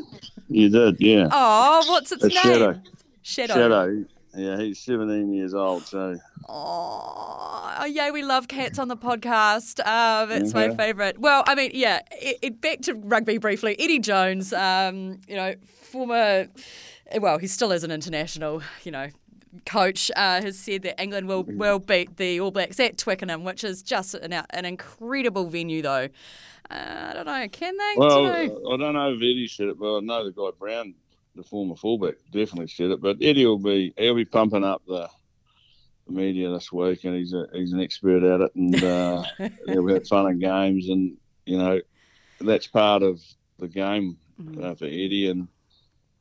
You 0.49 0.69
did, 0.69 0.97
yeah. 1.01 1.29
Oh, 1.31 1.85
what's 1.89 2.13
its 2.13 2.25
a 2.25 2.29
name? 2.29 2.37
Shadow. 2.37 2.81
Shadow. 3.23 3.55
Shadow. 3.55 4.05
Yeah, 4.35 4.59
he's 4.59 4.79
17 4.81 5.33
years 5.33 5.55
old, 5.55 5.85
so. 5.85 6.19
Oh, 6.49 7.49
Oh, 7.81 7.85
yeah, 7.85 8.11
we 8.11 8.23
love 8.25 8.49
cats 8.49 8.77
on 8.79 8.89
the 8.89 8.97
podcast. 8.97 9.79
Um, 9.87 10.33
it's 10.33 10.53
my 10.53 10.75
favourite. 10.75 11.19
Well, 11.21 11.45
I 11.47 11.55
mean, 11.55 11.71
yeah, 11.75 12.01
it, 12.11 12.39
it, 12.43 12.61
back 12.61 12.81
to 12.83 12.95
rugby 12.95 13.39
briefly. 13.39 13.77
Eddie 13.79 14.01
Jones, 14.01 14.53
um, 14.53 15.21
you 15.29 15.37
know, 15.37 15.55
former, 15.65 16.49
well, 17.21 17.39
he 17.39 17.47
still 17.47 17.71
is 17.71 17.85
an 17.85 17.93
international, 17.93 18.63
you 18.83 18.91
know, 18.91 19.09
coach 19.67 20.11
uh, 20.17 20.41
has 20.41 20.59
said 20.59 20.83
that 20.83 21.01
England 21.01 21.29
will, 21.29 21.43
will 21.45 21.79
beat 21.79 22.17
the 22.17 22.41
All 22.41 22.51
Blacks 22.51 22.81
at 22.81 22.99
Twickenham, 22.99 23.45
which 23.45 23.65
is 23.65 23.83
just 23.83 24.15
an, 24.15 24.33
an 24.33 24.65
incredible 24.65 25.47
venue, 25.47 25.83
though. 25.83 26.09
Uh, 26.71 27.11
I 27.11 27.13
don't 27.15 27.27
know. 27.27 27.49
Can 27.49 27.77
they? 27.77 27.95
Well, 27.97 28.47
do 28.47 28.73
I 28.73 28.77
don't 28.77 28.95
know 28.95 29.13
if 29.13 29.19
Eddie 29.19 29.49
said 29.49 29.69
it, 29.69 29.79
but 29.79 29.99
I 29.99 30.01
know 30.01 30.25
the 30.25 30.33
guy 30.33 30.51
Brown, 30.59 30.95
the 31.35 31.43
former 31.43 31.77
fullback, 31.77 32.15
definitely 32.31 32.69
said 32.69 32.91
it. 32.91 33.01
But 33.01 33.19
Eddie 33.23 33.47
will 33.47 33.59
be 33.59 33.95
he'll 33.97 34.15
be 34.15 34.25
pumping 34.27 34.65
up 34.65 34.83
the, 34.87 35.09
media 36.11 36.51
this 36.51 36.73
week, 36.73 37.05
and 37.05 37.15
he's 37.15 37.33
a, 37.33 37.47
he's 37.53 37.73
an 37.73 37.81
expert 37.81 38.23
at 38.23 38.41
it, 38.41 38.55
and 38.55 38.83
uh, 38.83 39.23
have 39.39 40.09
fun 40.09 40.27
and 40.27 40.41
games, 40.41 40.89
and 40.89 41.17
you 41.47 41.59
know 41.59 41.81
that's 42.41 42.67
part 42.67 43.03
of 43.03 43.21
the 43.59 43.69
game 43.69 44.17
mm-hmm. 44.41 44.65
uh, 44.65 44.75
for 44.75 44.87
Eddie 44.87 45.31
and 45.31 45.49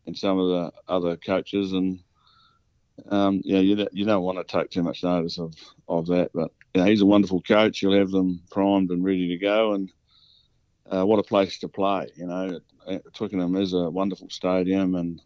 and 0.06 0.18
some 0.18 0.40
of 0.40 0.48
the 0.48 0.72
other 0.88 1.18
coaches, 1.18 1.74
and 1.74 2.00
um, 3.10 3.42
yeah, 3.44 3.60
you 3.60 3.88
you 3.92 4.06
don't 4.06 4.24
want 4.24 4.38
to 4.38 4.44
take 4.44 4.70
too 4.70 4.84
much 4.84 5.04
notice 5.04 5.38
of 5.38 5.54
of 5.88 6.08
that, 6.08 6.32
but 6.34 6.52
you 6.74 6.82
know, 6.82 6.88
he's 6.88 7.02
a 7.02 7.06
wonderful 7.06 7.42
coach. 7.42 7.80
He'll 7.80 7.94
have 7.94 8.12
them 8.12 8.42
primed 8.52 8.92
and 8.92 9.04
ready 9.04 9.28
to 9.30 9.38
go, 9.38 9.74
and 9.74 9.92
uh, 10.92 11.06
what 11.06 11.20
a 11.20 11.24
place 11.24 11.60
to 11.60 11.68
play. 11.68 12.10
You 12.16 12.28
know, 12.28 12.60
Twickenham 13.14 13.56
is 13.56 13.74
a 13.74 13.90
wonderful 13.90 14.30
stadium 14.30 14.96
and 14.96 15.22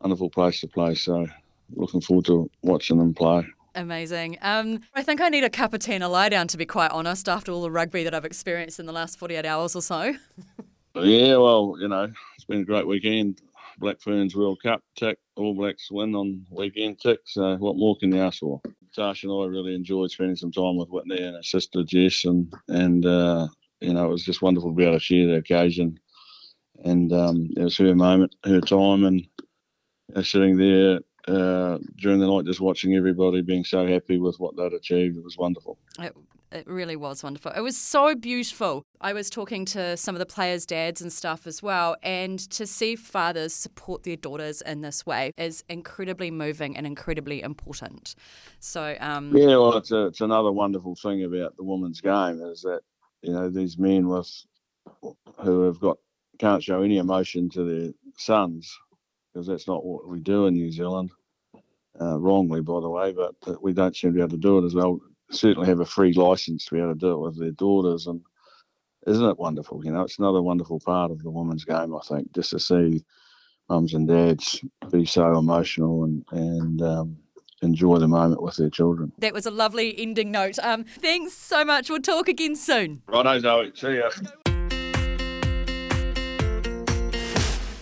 wonderful 0.00 0.30
place 0.30 0.60
to 0.60 0.68
play. 0.68 0.94
So 0.94 1.26
looking 1.74 2.00
forward 2.00 2.26
to 2.26 2.50
watching 2.62 2.98
them 2.98 3.14
play. 3.14 3.46
Amazing. 3.74 4.38
Um, 4.42 4.80
I 4.94 5.02
think 5.02 5.20
I 5.20 5.28
need 5.28 5.44
a 5.44 5.50
cup 5.50 5.72
of 5.72 5.80
tea 5.80 5.94
and 5.94 6.02
a 6.02 6.08
lie 6.08 6.28
down, 6.28 6.48
to 6.48 6.56
be 6.56 6.66
quite 6.66 6.90
honest, 6.90 7.28
after 7.28 7.52
all 7.52 7.62
the 7.62 7.70
rugby 7.70 8.02
that 8.04 8.14
I've 8.14 8.24
experienced 8.24 8.80
in 8.80 8.86
the 8.86 8.92
last 8.92 9.18
48 9.18 9.44
hours 9.44 9.76
or 9.76 9.82
so. 9.82 10.14
yeah, 10.96 11.36
well, 11.36 11.76
you 11.78 11.86
know, 11.86 12.10
it's 12.34 12.44
been 12.44 12.62
a 12.62 12.64
great 12.64 12.86
weekend. 12.86 13.40
Black 13.78 14.00
Ferns 14.00 14.36
World 14.36 14.60
Cup 14.62 14.82
tick, 14.96 15.18
All 15.36 15.54
Blacks 15.54 15.90
win 15.90 16.14
on 16.14 16.44
weekend 16.50 17.00
tick. 17.00 17.20
So 17.26 17.56
what 17.56 17.76
more 17.76 17.96
can 17.96 18.12
you 18.12 18.20
ask 18.20 18.40
for? 18.40 18.60
Tash 18.94 19.22
and 19.22 19.32
I 19.32 19.46
really 19.46 19.74
enjoyed 19.74 20.10
spending 20.10 20.36
some 20.36 20.52
time 20.52 20.76
with 20.76 20.88
Whitney 20.88 21.22
and 21.22 21.36
her 21.36 21.42
sister 21.42 21.84
Jess, 21.84 22.24
and 22.24 22.52
and 22.68 23.04
uh, 23.06 23.48
you 23.80 23.94
know, 23.94 24.06
it 24.06 24.10
was 24.10 24.24
just 24.24 24.42
wonderful 24.42 24.70
to 24.70 24.76
be 24.76 24.84
able 24.84 24.94
to 24.94 25.00
share 25.00 25.26
the 25.26 25.36
occasion. 25.36 25.98
And 26.84 27.12
um, 27.12 27.50
it 27.56 27.62
was 27.62 27.76
her 27.78 27.94
moment, 27.94 28.34
her 28.44 28.60
time, 28.60 29.04
and 29.04 29.26
know, 30.14 30.22
sitting 30.22 30.56
there 30.56 31.00
uh, 31.28 31.78
during 31.96 32.20
the 32.20 32.26
night, 32.26 32.46
just 32.46 32.60
watching 32.60 32.94
everybody 32.94 33.42
being 33.42 33.64
so 33.64 33.86
happy 33.86 34.18
with 34.18 34.38
what 34.38 34.56
they'd 34.56 34.72
achieved. 34.72 35.16
It 35.16 35.24
was 35.24 35.36
wonderful. 35.36 35.78
It, 35.98 36.14
it 36.50 36.66
really 36.66 36.96
was 36.96 37.22
wonderful. 37.22 37.52
It 37.54 37.60
was 37.60 37.76
so 37.76 38.14
beautiful. 38.14 38.82
I 39.00 39.12
was 39.12 39.28
talking 39.28 39.64
to 39.66 39.96
some 39.96 40.14
of 40.14 40.18
the 40.18 40.26
players' 40.26 40.64
dads 40.64 41.02
and 41.02 41.12
stuff 41.12 41.46
as 41.46 41.62
well, 41.62 41.96
and 42.02 42.38
to 42.50 42.66
see 42.66 42.96
fathers 42.96 43.52
support 43.52 44.02
their 44.02 44.16
daughters 44.16 44.62
in 44.62 44.80
this 44.80 45.04
way 45.04 45.32
is 45.36 45.62
incredibly 45.68 46.30
moving 46.30 46.76
and 46.76 46.86
incredibly 46.86 47.42
important. 47.42 48.14
So, 48.60 48.96
um, 49.00 49.36
yeah, 49.36 49.48
well, 49.48 49.76
it's, 49.76 49.92
a, 49.92 50.06
it's 50.06 50.22
another 50.22 50.50
wonderful 50.50 50.96
thing 50.96 51.24
about 51.24 51.56
the 51.56 51.64
women's 51.64 52.00
game 52.00 52.40
is 52.42 52.62
that 52.62 52.80
you 53.22 53.32
know, 53.32 53.50
these 53.50 53.78
men 53.78 54.08
with 54.08 54.30
who 55.40 55.62
have 55.62 55.80
got 55.80 55.98
can't 56.38 56.62
show 56.62 56.82
any 56.82 56.98
emotion 56.98 57.50
to 57.50 57.64
their 57.64 57.92
sons 58.16 58.76
because 59.32 59.46
that's 59.46 59.66
not 59.66 59.84
what 59.84 60.08
we 60.08 60.20
do 60.20 60.46
in 60.46 60.54
New 60.54 60.70
Zealand. 60.70 61.10
Uh, 62.00 62.18
wrongly, 62.18 62.60
by 62.60 62.80
the 62.80 62.88
way, 62.88 63.12
but, 63.12 63.34
but 63.44 63.62
we 63.62 63.72
don't 63.72 63.96
seem 63.96 64.10
to 64.10 64.14
be 64.14 64.20
able 64.20 64.30
to 64.30 64.36
do 64.36 64.58
it 64.58 64.64
as 64.64 64.74
well. 64.74 65.00
Certainly 65.30 65.68
have 65.68 65.80
a 65.80 65.84
free 65.84 66.12
license 66.12 66.64
to 66.66 66.74
be 66.74 66.80
able 66.80 66.94
to 66.94 66.98
do 66.98 67.12
it 67.12 67.18
with 67.18 67.38
their 67.38 67.50
daughters, 67.50 68.06
and 68.06 68.20
isn't 69.06 69.28
it 69.28 69.38
wonderful? 69.38 69.84
You 69.84 69.92
know, 69.92 70.02
it's 70.02 70.18
another 70.18 70.40
wonderful 70.40 70.80
part 70.80 71.10
of 71.10 71.22
the 71.22 71.30
women's 71.30 71.64
game. 71.64 71.94
I 71.94 72.00
think 72.08 72.32
just 72.32 72.50
to 72.50 72.60
see 72.60 73.04
mums 73.68 73.94
and 73.94 74.06
dads 74.06 74.64
be 74.90 75.04
so 75.04 75.36
emotional 75.38 76.04
and 76.04 76.24
and 76.30 76.82
um, 76.82 77.16
enjoy 77.62 77.98
the 77.98 78.08
moment 78.08 78.42
with 78.42 78.56
their 78.56 78.70
children. 78.70 79.12
That 79.18 79.34
was 79.34 79.46
a 79.46 79.50
lovely 79.50 79.98
ending 79.98 80.30
note. 80.30 80.58
Um, 80.62 80.84
thanks 80.84 81.32
so 81.34 81.64
much. 81.64 81.90
We'll 81.90 82.00
talk 82.00 82.28
again 82.28 82.56
soon. 82.56 83.02
Righto, 83.08 83.38
Zoe. 83.40 83.72
See 83.74 83.96
ya. 83.96 84.10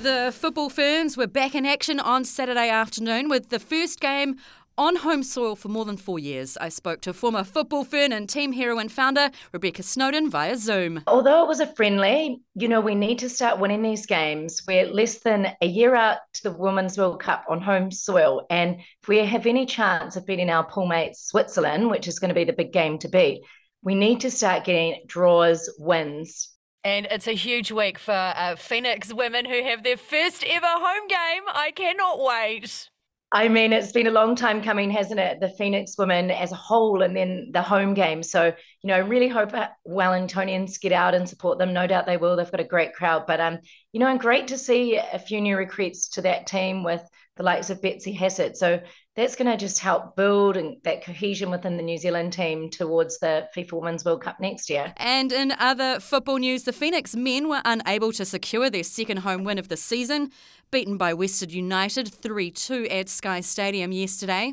The 0.03 0.31
football 0.31 0.69
ferns 0.69 1.17
were 1.17 1.27
back 1.27 1.55
in 1.55 1.65
action 1.65 1.99
on 1.99 2.27
Saturday 2.27 2.69
afternoon 2.69 3.31
with 3.31 3.49
the 3.49 3.59
first 3.59 3.99
game 3.99 4.37
on 4.77 4.97
home 4.97 5.23
soil 5.23 5.57
for 5.57 5.69
more 5.69 5.87
than 5.87 5.97
four 5.97 6.19
years. 6.19 6.59
I 6.59 6.69
spoke 6.69 7.01
to 7.01 7.15
former 7.15 7.43
football 7.43 7.83
fern 7.83 8.13
and 8.13 8.29
team 8.29 8.53
heroine 8.53 8.91
founder 8.91 9.31
Rebecca 9.53 9.83
Sowden 9.83 10.29
via 10.29 10.59
Zoom. 10.59 11.03
Although 11.07 11.43
it 11.43 11.49
was 11.49 11.61
a 11.61 11.75
friendly, 11.75 12.43
you 12.55 12.69
know, 12.69 12.83
we 12.83 12.95
need 12.95 13.19
to 13.21 13.31
start 13.31 13.59
winning 13.59 13.81
these 13.81 14.05
games. 14.05 14.61
We're 14.69 14.87
less 14.87 15.21
than 15.21 15.49
a 15.63 15.67
year 15.67 15.95
out 15.95 16.19
to 16.35 16.43
the 16.43 16.53
Women's 16.53 16.99
World 16.99 17.23
Cup 17.23 17.47
on 17.49 17.63
home 17.63 17.91
soil. 17.91 18.47
And 18.51 18.77
if 19.03 19.09
we 19.09 19.25
have 19.25 19.47
any 19.47 19.65
chance 19.65 20.15
of 20.15 20.27
beating 20.27 20.51
our 20.51 20.65
pool 20.65 20.87
mates 20.87 21.27
Switzerland, 21.27 21.89
which 21.89 22.07
is 22.07 22.19
going 22.19 22.29
to 22.29 22.35
be 22.35 22.45
the 22.45 22.53
big 22.53 22.73
game 22.73 22.99
to 22.99 23.09
beat, 23.09 23.45
we 23.83 23.95
need 23.95 24.21
to 24.21 24.31
start 24.31 24.65
getting 24.65 25.05
draws, 25.07 25.71
wins, 25.79 26.51
and 26.87 27.09
it's 27.11 27.27
a 27.27 27.33
huge 27.33 27.73
week 27.73 27.99
for 27.99 28.13
uh, 28.13 28.55
Phoenix 28.55 29.13
women 29.13 29.45
who 29.45 29.61
have 29.65 29.83
their 29.83 29.97
first 29.97 30.45
ever 30.47 30.69
home 30.69 31.09
game. 31.09 31.43
I 31.49 31.73
cannot 31.75 32.21
wait. 32.23 32.91
I 33.33 33.49
mean, 33.49 33.73
it's 33.73 33.91
been 33.91 34.07
a 34.07 34.13
long 34.13 34.37
time 34.37 34.63
coming, 34.63 34.89
hasn't 34.93 35.19
it? 35.19 35.41
The 35.41 35.49
Phoenix 35.49 35.99
women 35.99 36.31
as 36.31 36.53
a 36.53 36.55
whole, 36.55 37.03
and 37.03 37.17
then 37.17 37.51
the 37.53 37.61
home 37.61 37.93
game. 37.93 38.23
So, 38.23 38.45
you 38.45 38.89
know, 38.89 39.01
really 39.01 39.27
hope 39.27 39.51
Wellingtonians 39.85 40.81
get 40.81 40.93
out 40.93 41.13
and 41.13 41.29
support 41.29 41.59
them. 41.59 41.73
No 41.73 41.89
doubt 41.89 42.07
they 42.07 42.19
will. 42.19 42.37
They've 42.37 42.49
got 42.49 42.61
a 42.61 42.65
great 42.65 42.95
crowd. 42.95 43.27
But, 43.27 43.41
um, 43.41 43.59
you 43.91 43.99
know, 43.99 44.07
and 44.07 44.21
great 44.21 44.47
to 44.47 44.57
see 44.57 44.95
a 44.97 45.19
few 45.19 45.41
new 45.41 45.57
recruits 45.57 46.09
to 46.11 46.23
that 46.23 46.47
team 46.47 46.85
with 46.85 47.03
the 47.37 47.43
likes 47.43 47.69
of 47.69 47.83
Betsy 47.83 48.13
Hassett. 48.13 48.57
So 48.57 48.81
that's 49.17 49.35
going 49.35 49.51
to 49.51 49.57
just 49.57 49.79
help 49.79 50.15
build 50.15 50.59
that 50.85 51.03
cohesion 51.03 51.51
within 51.51 51.77
the 51.77 51.83
New 51.83 51.97
Zealand 51.97 52.35
team 52.35 52.69
towards 52.69 53.19
the 53.19 53.49
FIFA 53.57 53.73
Women's 53.73 54.05
World 54.05 54.23
Cup 54.23 54.39
next 54.41 54.69
year. 54.69 54.93
And 54.99 55.33
in 55.33 55.53
other 55.53 56.01
football 56.01 56.37
news, 56.37 56.65
the 56.65 56.73
Phoenix 56.73 57.17
men 57.17 57.49
were 57.49 57.63
unable 57.65 58.13
to 58.13 58.25
secure 58.27 58.69
their 58.69 58.85
second 58.85 59.19
home 59.19 59.43
win 59.43 59.59
of 59.59 59.69
the 59.69 59.77
season, 59.77 60.31
beaten 60.71 60.99
by 60.99 61.15
Western 61.15 61.49
United 61.51 62.09
3 62.09 62.51
2 62.51 62.89
at 62.91 63.09
Sky 63.09 63.41
Stadium 63.41 63.91
yesterday. 63.91 64.53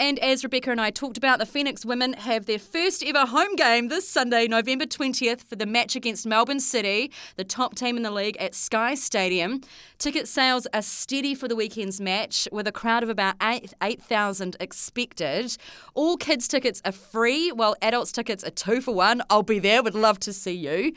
And 0.00 0.18
as 0.20 0.42
Rebecca 0.42 0.70
and 0.70 0.80
I 0.80 0.88
talked 0.88 1.18
about, 1.18 1.38
the 1.40 1.44
Phoenix 1.44 1.84
women 1.84 2.14
have 2.14 2.46
their 2.46 2.58
first 2.58 3.04
ever 3.04 3.26
home 3.26 3.54
game 3.54 3.88
this 3.88 4.08
Sunday, 4.08 4.48
November 4.48 4.86
20th, 4.86 5.42
for 5.42 5.56
the 5.56 5.66
match 5.66 5.94
against 5.94 6.26
Melbourne 6.26 6.58
City, 6.58 7.12
the 7.36 7.44
top 7.44 7.74
team 7.74 7.98
in 7.98 8.02
the 8.02 8.10
league 8.10 8.38
at 8.38 8.54
Sky 8.54 8.94
Stadium. 8.94 9.60
Ticket 9.98 10.26
sales 10.26 10.66
are 10.72 10.80
steady 10.80 11.34
for 11.34 11.48
the 11.48 11.54
weekend's 11.54 12.00
match, 12.00 12.48
with 12.50 12.66
a 12.66 12.72
crowd 12.72 13.02
of 13.02 13.10
about 13.10 13.34
8,000 13.42 14.56
8, 14.58 14.62
expected. 14.64 15.58
All 15.92 16.16
kids' 16.16 16.48
tickets 16.48 16.80
are 16.86 16.92
free, 16.92 17.52
while 17.52 17.76
adults' 17.82 18.10
tickets 18.10 18.42
are 18.42 18.48
two 18.48 18.80
for 18.80 18.94
one. 18.94 19.20
I'll 19.28 19.42
be 19.42 19.58
there, 19.58 19.82
would 19.82 19.94
love 19.94 20.18
to 20.20 20.32
see 20.32 20.54
you. 20.54 20.94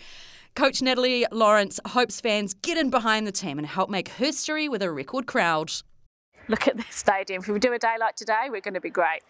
Coach 0.56 0.82
Natalie 0.82 1.26
Lawrence 1.30 1.78
hopes 1.88 2.22
fans 2.22 2.54
get 2.54 2.78
in 2.78 2.90
behind 2.90 3.28
the 3.28 3.34
team 3.34 3.58
and 3.58 3.68
help 3.68 3.90
make 3.90 4.08
history 4.08 4.70
with 4.70 4.82
a 4.82 4.90
record 4.90 5.26
crowd 5.26 5.74
look 6.48 6.68
at 6.68 6.78
this 6.78 6.96
stadium. 6.96 7.42
If 7.42 7.48
we 7.48 7.60
do 7.60 7.74
a 7.74 7.80
day 7.80 7.96
like 8.00 8.16
today, 8.16 8.48
we're 8.50 8.62
going 8.62 8.74
to 8.74 8.82
be 8.82 8.90
great. 8.90 9.22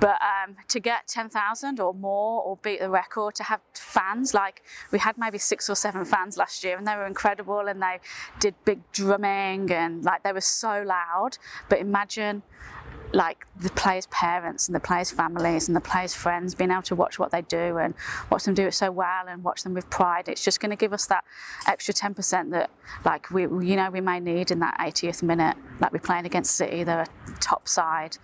But 0.00 0.18
um, 0.22 0.56
to 0.68 0.80
get 0.80 1.06
10,000 1.08 1.80
or 1.80 1.94
more 1.94 2.42
or 2.42 2.58
beat 2.62 2.80
the 2.80 2.90
record, 2.90 3.34
to 3.36 3.44
have 3.44 3.60
fans, 3.74 4.34
like 4.34 4.62
we 4.90 4.98
had 4.98 5.16
maybe 5.18 5.38
six 5.38 5.68
or 5.68 5.74
seven 5.74 6.04
fans 6.04 6.36
last 6.36 6.64
year 6.64 6.76
and 6.76 6.86
they 6.86 6.94
were 6.94 7.06
incredible 7.06 7.68
and 7.68 7.82
they 7.82 8.00
did 8.40 8.54
big 8.64 8.80
drumming 8.92 9.70
and 9.70 10.04
like 10.04 10.22
they 10.22 10.32
were 10.32 10.40
so 10.40 10.82
loud. 10.86 11.38
But 11.68 11.80
imagine 11.80 12.42
like 13.14 13.46
the 13.58 13.70
players' 13.70 14.06
parents 14.08 14.68
and 14.68 14.74
the 14.74 14.80
players' 14.80 15.10
families 15.10 15.68
and 15.68 15.76
the 15.76 15.80
players' 15.80 16.14
friends 16.14 16.54
being 16.54 16.70
able 16.70 16.82
to 16.82 16.94
watch 16.94 17.18
what 17.18 17.30
they 17.30 17.42
do 17.42 17.78
and 17.78 17.94
watch 18.30 18.44
them 18.44 18.54
do 18.54 18.66
it 18.66 18.72
so 18.72 18.90
well 18.90 19.26
and 19.28 19.44
watch 19.44 19.62
them 19.62 19.72
with 19.72 19.88
pride. 19.88 20.28
It's 20.28 20.44
just 20.44 20.60
going 20.60 20.70
to 20.70 20.76
give 20.76 20.92
us 20.92 21.06
that 21.06 21.24
extra 21.66 21.94
10% 21.94 22.50
that, 22.50 22.70
like 23.04 23.30
we, 23.30 23.42
you 23.42 23.76
know, 23.76 23.90
we 23.90 24.00
may 24.00 24.20
need 24.20 24.50
in 24.50 24.58
that 24.60 24.76
80th 24.80 25.22
minute, 25.22 25.56
like 25.80 25.92
we're 25.92 26.00
playing 26.00 26.26
against 26.26 26.56
City, 26.56 26.82
they're 26.82 27.02
a 27.02 27.40
top 27.40 27.68
side, 27.68 28.18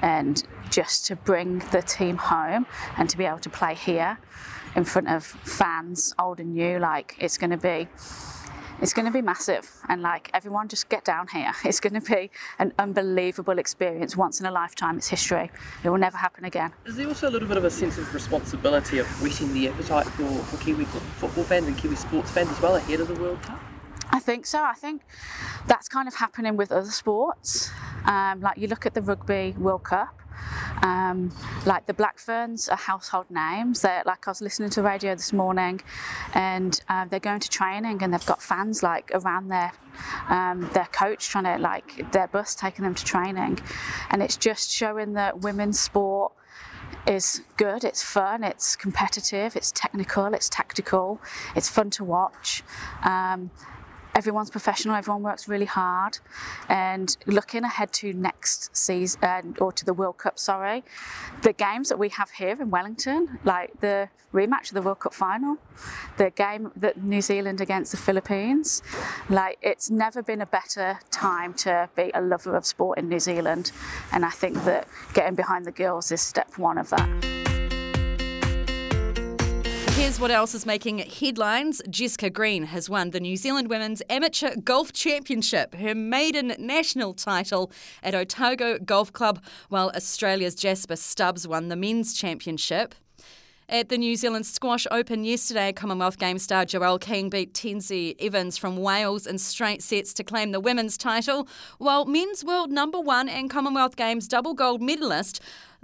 and 0.00 0.42
just 0.70 1.06
to 1.06 1.16
bring 1.16 1.60
the 1.70 1.82
team 1.82 2.16
home 2.16 2.66
and 2.98 3.08
to 3.08 3.16
be 3.16 3.24
able 3.24 3.38
to 3.38 3.50
play 3.50 3.74
here 3.74 4.18
in 4.74 4.84
front 4.84 5.08
of 5.08 5.24
fans, 5.24 6.14
old 6.18 6.40
and 6.40 6.54
new, 6.54 6.78
like 6.78 7.16
it's 7.18 7.38
going 7.38 7.50
to 7.50 7.56
be 7.56 7.86
it's 8.82 8.92
going 8.92 9.06
to 9.06 9.12
be 9.12 9.22
massive. 9.22 9.70
And 9.88 10.02
like 10.02 10.28
everyone, 10.34 10.68
just 10.68 10.88
get 10.88 11.04
down 11.04 11.28
here. 11.28 11.52
It's 11.64 11.80
going 11.80 11.98
to 11.98 12.00
be 12.00 12.30
an 12.58 12.72
unbelievable 12.78 13.58
experience, 13.58 14.16
once 14.16 14.40
in 14.40 14.46
a 14.46 14.50
lifetime. 14.50 14.98
It's 14.98 15.08
history. 15.08 15.50
It 15.84 15.88
will 15.88 15.98
never 15.98 16.18
happen 16.18 16.44
again. 16.44 16.72
Is 16.84 16.96
there 16.96 17.06
also 17.06 17.28
a 17.28 17.30
little 17.30 17.48
bit 17.48 17.56
of 17.56 17.64
a 17.64 17.70
sense 17.70 17.96
of 17.96 18.12
responsibility 18.12 18.98
of 18.98 19.06
whetting 19.22 19.54
the 19.54 19.68
appetite 19.68 20.06
for, 20.06 20.28
for 20.44 20.62
Kiwi 20.62 20.84
football 20.84 21.44
fans 21.44 21.66
and 21.68 21.78
Kiwi 21.78 21.96
sports 21.96 22.30
fans 22.30 22.50
as 22.50 22.60
well 22.60 22.74
ahead 22.74 23.00
of 23.00 23.08
the 23.08 23.14
World 23.14 23.40
Cup? 23.42 23.71
I 24.12 24.18
think 24.18 24.46
so. 24.46 24.62
I 24.62 24.74
think 24.74 25.02
that's 25.66 25.88
kind 25.88 26.06
of 26.06 26.14
happening 26.14 26.56
with 26.56 26.70
other 26.70 26.90
sports. 26.90 27.70
Um, 28.04 28.40
like 28.40 28.58
you 28.58 28.68
look 28.68 28.84
at 28.84 28.94
the 28.94 29.00
Rugby 29.00 29.54
World 29.58 29.84
Cup, 29.84 30.20
um, 30.82 31.32
like 31.64 31.86
the 31.86 31.94
Black 31.94 32.18
Ferns 32.18 32.68
are 32.68 32.76
household 32.76 33.26
names. 33.30 33.80
They're, 33.80 34.02
like 34.04 34.26
I 34.28 34.30
was 34.30 34.42
listening 34.42 34.70
to 34.70 34.82
radio 34.82 35.14
this 35.14 35.32
morning, 35.32 35.80
and 36.34 36.78
uh, 36.88 37.06
they're 37.06 37.20
going 37.20 37.40
to 37.40 37.48
training, 37.48 38.02
and 38.02 38.12
they've 38.12 38.26
got 38.26 38.42
fans 38.42 38.82
like 38.82 39.10
around 39.14 39.48
their 39.48 39.72
um, 40.28 40.68
their 40.74 40.88
coach 40.92 41.28
trying 41.28 41.44
to 41.44 41.58
like 41.58 42.12
their 42.12 42.26
bus 42.26 42.54
taking 42.54 42.84
them 42.84 42.94
to 42.94 43.04
training, 43.04 43.60
and 44.10 44.22
it's 44.22 44.36
just 44.36 44.70
showing 44.70 45.14
that 45.14 45.40
women's 45.40 45.80
sport 45.80 46.32
is 47.06 47.42
good, 47.56 47.84
it's 47.84 48.02
fun, 48.02 48.44
it's 48.44 48.76
competitive, 48.76 49.56
it's 49.56 49.72
technical, 49.72 50.34
it's 50.34 50.48
tactical, 50.48 51.20
it's 51.56 51.68
fun 51.68 51.90
to 51.90 52.04
watch. 52.04 52.62
Um, 53.04 53.50
everyone's 54.14 54.50
professional, 54.50 54.94
everyone 54.94 55.22
works 55.22 55.48
really 55.48 55.66
hard. 55.66 56.18
And 56.68 57.16
looking 57.26 57.64
ahead 57.64 57.92
to 57.94 58.12
next 58.12 58.74
season, 58.76 59.20
uh, 59.22 59.42
or 59.58 59.72
to 59.72 59.84
the 59.84 59.94
World 59.94 60.18
Cup, 60.18 60.38
sorry, 60.38 60.84
the 61.42 61.52
games 61.52 61.88
that 61.88 61.98
we 61.98 62.08
have 62.10 62.30
here 62.30 62.60
in 62.60 62.70
Wellington, 62.70 63.38
like 63.44 63.80
the 63.80 64.08
rematch 64.32 64.68
of 64.68 64.74
the 64.74 64.82
World 64.82 65.00
Cup 65.00 65.14
final, 65.14 65.58
the 66.16 66.30
game 66.30 66.72
that 66.76 67.02
New 67.02 67.20
Zealand 67.20 67.60
against 67.60 67.92
the 67.92 67.98
Philippines, 67.98 68.82
like 69.28 69.58
it's 69.62 69.90
never 69.90 70.22
been 70.22 70.40
a 70.40 70.46
better 70.46 70.98
time 71.10 71.54
to 71.54 71.88
be 71.96 72.10
a 72.14 72.20
lover 72.20 72.56
of 72.56 72.64
sport 72.66 72.98
in 72.98 73.08
New 73.08 73.20
Zealand. 73.20 73.72
And 74.10 74.24
I 74.24 74.30
think 74.30 74.64
that 74.64 74.88
getting 75.14 75.34
behind 75.34 75.64
the 75.64 75.72
girls 75.72 76.10
is 76.10 76.20
step 76.20 76.58
one 76.58 76.78
of 76.78 76.90
that. 76.90 77.41
Here's 80.02 80.18
what 80.18 80.32
else 80.32 80.52
is 80.52 80.66
making 80.66 80.98
headlines. 80.98 81.80
Jessica 81.88 82.28
Green 82.28 82.64
has 82.64 82.90
won 82.90 83.10
the 83.10 83.20
New 83.20 83.36
Zealand 83.36 83.68
Women's 83.70 84.02
Amateur 84.10 84.56
Golf 84.56 84.92
Championship, 84.92 85.76
her 85.76 85.94
maiden 85.94 86.56
national 86.58 87.14
title 87.14 87.70
at 88.02 88.12
Otago 88.12 88.78
Golf 88.80 89.12
Club, 89.12 89.40
while 89.68 89.92
Australia's 89.94 90.56
Jasper 90.56 90.96
Stubbs 90.96 91.46
won 91.46 91.68
the 91.68 91.76
men's 91.76 92.14
championship. 92.14 92.96
At 93.72 93.88
the 93.88 93.96
New 93.96 94.16
Zealand 94.16 94.44
Squash 94.44 94.86
Open 94.90 95.24
yesterday, 95.24 95.72
Commonwealth 95.72 96.18
Games 96.18 96.42
star 96.42 96.66
Joelle 96.66 97.00
King 97.00 97.30
beat 97.30 97.54
Tesni 97.54 98.14
Evans 98.20 98.58
from 98.58 98.76
Wales 98.76 99.26
in 99.26 99.38
straight 99.38 99.82
sets 99.82 100.12
to 100.12 100.22
claim 100.22 100.52
the 100.52 100.60
women's 100.60 100.98
title, 100.98 101.48
while 101.78 102.04
men's 102.04 102.44
world 102.44 102.70
number 102.70 103.00
one 103.00 103.30
and 103.30 103.48
Commonwealth 103.48 103.96
Games 103.96 104.28
double 104.28 104.52
gold 104.52 104.82
medalist 104.82 105.40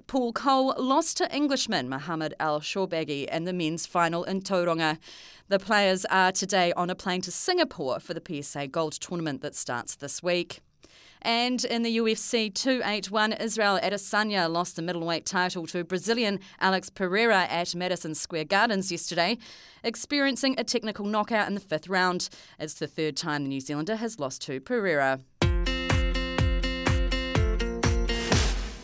Paul 0.07 0.35
Coll 0.35 0.75
lost 0.76 1.16
to 1.16 1.35
Englishman 1.35 1.88
Mohammed 1.88 2.35
Al 2.38 2.61
Shorbagy 2.61 3.26
in 3.26 3.45
the 3.45 3.54
men's 3.54 3.87
final 3.87 4.23
in 4.23 4.42
Tauranga. 4.42 4.99
The 5.49 5.59
players 5.59 6.04
are 6.11 6.30
today 6.30 6.75
on 6.75 6.90
a 6.90 6.95
plane 6.95 7.23
to 7.23 7.30
Singapore 7.30 8.00
for 8.00 8.12
the 8.12 8.42
PSA 8.42 8.68
Gold 8.68 9.00
tournament 9.00 9.40
that 9.40 9.54
starts 9.54 9.95
this 9.97 10.23
week. 10.23 10.61
And 11.23 11.65
in 11.65 11.83
the 11.83 11.99
UFC 11.99 12.53
281, 12.53 13.33
Israel 13.35 13.79
Adesanya 13.83 14.51
lost 14.51 14.77
the 14.77 14.83
middleweight 14.83 15.27
title 15.27 15.67
to 15.69 15.85
Brazilian 15.85 16.41
Alex 16.61 16.91
Pereira 16.91 17.47
at 17.51 17.75
Madison 17.75 18.15
Square 18.15 18.45
Gardens 18.45 18.93
yesterday, 18.93 19.39
experiencing 19.83 20.55
a 20.59 20.65
technical 20.65 21.05
knockout 21.05 21.49
in 21.49 21.55
the 21.55 21.61
fifth 21.61 21.89
round. 21.89 22.29
It's 22.59 22.75
the 22.75 22.87
third 22.87 23.17
time 23.17 23.43
the 23.43 23.49
New 23.49 23.61
Zealander 23.61 23.97
has 23.97 24.19
lost 24.19 24.43
to 24.43 24.61
Pereira. 24.61 25.21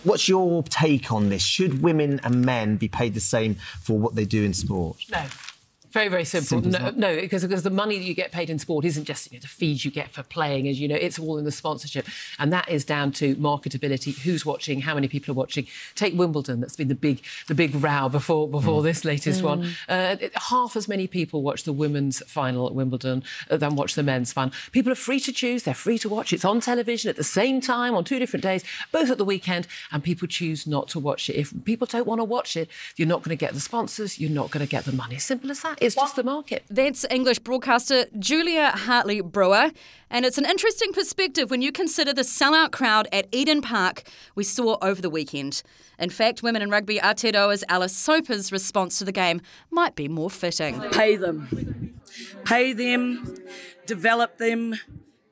What's 0.05 0.29
your 0.29 0.63
take 0.65 1.11
on 1.11 1.31
this? 1.31 1.43
Should 1.43 1.83
women 1.83 2.21
and 2.25 2.45
men 2.45 2.77
be 2.77 2.89
paid 2.89 3.15
the 3.15 3.21
same 3.21 3.55
for 3.81 3.99
what 3.99 4.15
they 4.15 4.27
do 4.27 4.45
in 4.45 4.53
sport? 4.53 4.99
No. 5.11 5.25
Very, 5.95 6.09
very 6.09 6.25
simple. 6.25 6.61
simple 6.61 6.73
no, 6.73 6.91
no, 6.91 7.21
because, 7.21 7.43
because 7.47 7.63
the 7.63 7.71
money 7.71 7.99
that 7.99 8.05
you 8.05 8.15
get 8.15 8.33
paid 8.33 8.51
in 8.51 8.59
sport 8.59 8.85
isn't 8.85 9.05
just 9.05 9.31
you 9.31 9.39
know, 9.39 9.43
the 9.43 9.47
fees 9.47 9.85
you 9.85 9.93
get 9.93 10.11
for 10.11 10.25
playing, 10.25 10.67
as 10.67 10.81
you 10.81 10.89
know, 10.89 10.97
it's 10.97 11.21
all 11.21 11.39
in 11.39 11.45
the 11.45 11.53
sponsorship. 11.53 12.05
And 12.41 12.53
that 12.53 12.69
is 12.69 12.85
down 12.85 13.13
to 13.13 13.37
marketability, 13.37 14.19
who's 14.19 14.45
watching, 14.45 14.81
how 14.81 14.97
many 14.97 15.07
people 15.07 15.31
are 15.31 15.37
watching. 15.37 15.69
Take 15.95 16.19
Wimbledon, 16.19 16.59
that's 16.59 16.75
been 16.75 16.89
the 16.89 16.97
big 16.97 17.23
the 17.47 17.55
big 17.55 17.77
row 17.77 18.09
before 18.09 18.49
before 18.49 18.81
mm. 18.81 18.83
this 18.83 19.05
latest 19.05 19.41
mm. 19.41 19.45
one. 19.45 19.71
Uh, 19.89 20.17
half 20.35 20.75
as 20.75 20.89
many 20.89 21.07
people 21.07 21.43
watch 21.43 21.63
the 21.63 21.73
women's 21.73 22.19
final 22.27 22.67
at 22.67 22.75
Wimbledon 22.75 23.23
uh, 23.49 23.57
than 23.57 23.77
watch 23.77 23.95
the 23.95 24.03
men's 24.03 24.33
final. 24.33 24.53
People 24.73 24.91
are 24.91 24.97
free 24.97 25.21
to 25.21 25.33
choose, 25.33 25.63
they're 25.63 25.75
free 25.75 25.99
to 25.99 26.09
watch. 26.09 26.33
It's 26.33 26.45
on 26.45 26.61
television 26.61 27.09
at 27.09 27.15
the 27.15 27.23
same 27.23 27.61
time 27.61 27.95
on 27.95 28.03
two 28.03 28.19
different 28.19 28.43
days, 28.43 28.65
both 28.91 29.13
at 29.13 29.19
the 29.19 29.25
weekend, 29.25 29.69
and 29.93 30.03
people 30.03 30.27
choose 30.27 30.67
not 30.67 30.89
to 30.89 30.99
watch 30.99 31.31
it. 31.31 31.37
If 31.37 31.55
people 31.65 31.87
don't 31.87 32.09
want 32.09 32.19
to 32.19 32.25
watch 32.25 32.57
it, 32.57 32.69
you're 32.97 33.07
not 33.07 33.23
going 33.23 33.37
to 33.37 33.41
get 33.41 33.55
the 33.55 33.61
sponsors, 33.61 34.19
you're 34.19 34.29
not 34.29 34.51
going 34.51 34.67
to 34.67 34.69
get 34.69 34.87
the 34.87 34.93
money. 34.93 35.19
Simple 35.19 35.53
as 35.53 35.61
that. 35.61 35.84
It's 35.85 35.95
just 35.95 36.17
the 36.17 36.25
market. 36.25 36.65
That's 36.71 37.05
English 37.11 37.41
broadcaster 37.41 38.07
Julia 38.19 38.71
Hartley 38.71 39.21
Brewer. 39.21 39.71
And 40.11 40.25
it's 40.25 40.39
an 40.39 40.47
interesting 40.47 40.93
perspective 40.93 41.51
when 41.51 41.61
you 41.61 41.73
consider 41.73 42.13
the 42.13 42.23
sellout 42.23 42.71
crowd 42.73 43.09
at 43.13 43.27
Eden 43.33 43.61
Park 43.61 44.05
we 44.35 44.45
saw 44.45 44.79
over 44.81 45.03
the 45.03 45.11
weekend. 45.11 45.63
In 45.99 46.11
fact, 46.11 46.43
Women 46.43 46.63
in 46.63 46.71
Rugby 46.71 46.99
Aotearoa's 46.99 47.65
Alice 47.69 47.97
Soper's 47.97 48.51
response 48.51 48.99
to 48.99 49.05
the 49.05 49.13
game 49.13 49.41
might 49.71 49.95
be 49.95 50.09
more 50.09 50.31
fitting. 50.31 50.81
Pay 50.93 51.17
them. 51.17 52.01
Pay 52.45 52.73
them, 52.73 53.37
develop 53.87 54.39
them, 54.39 54.77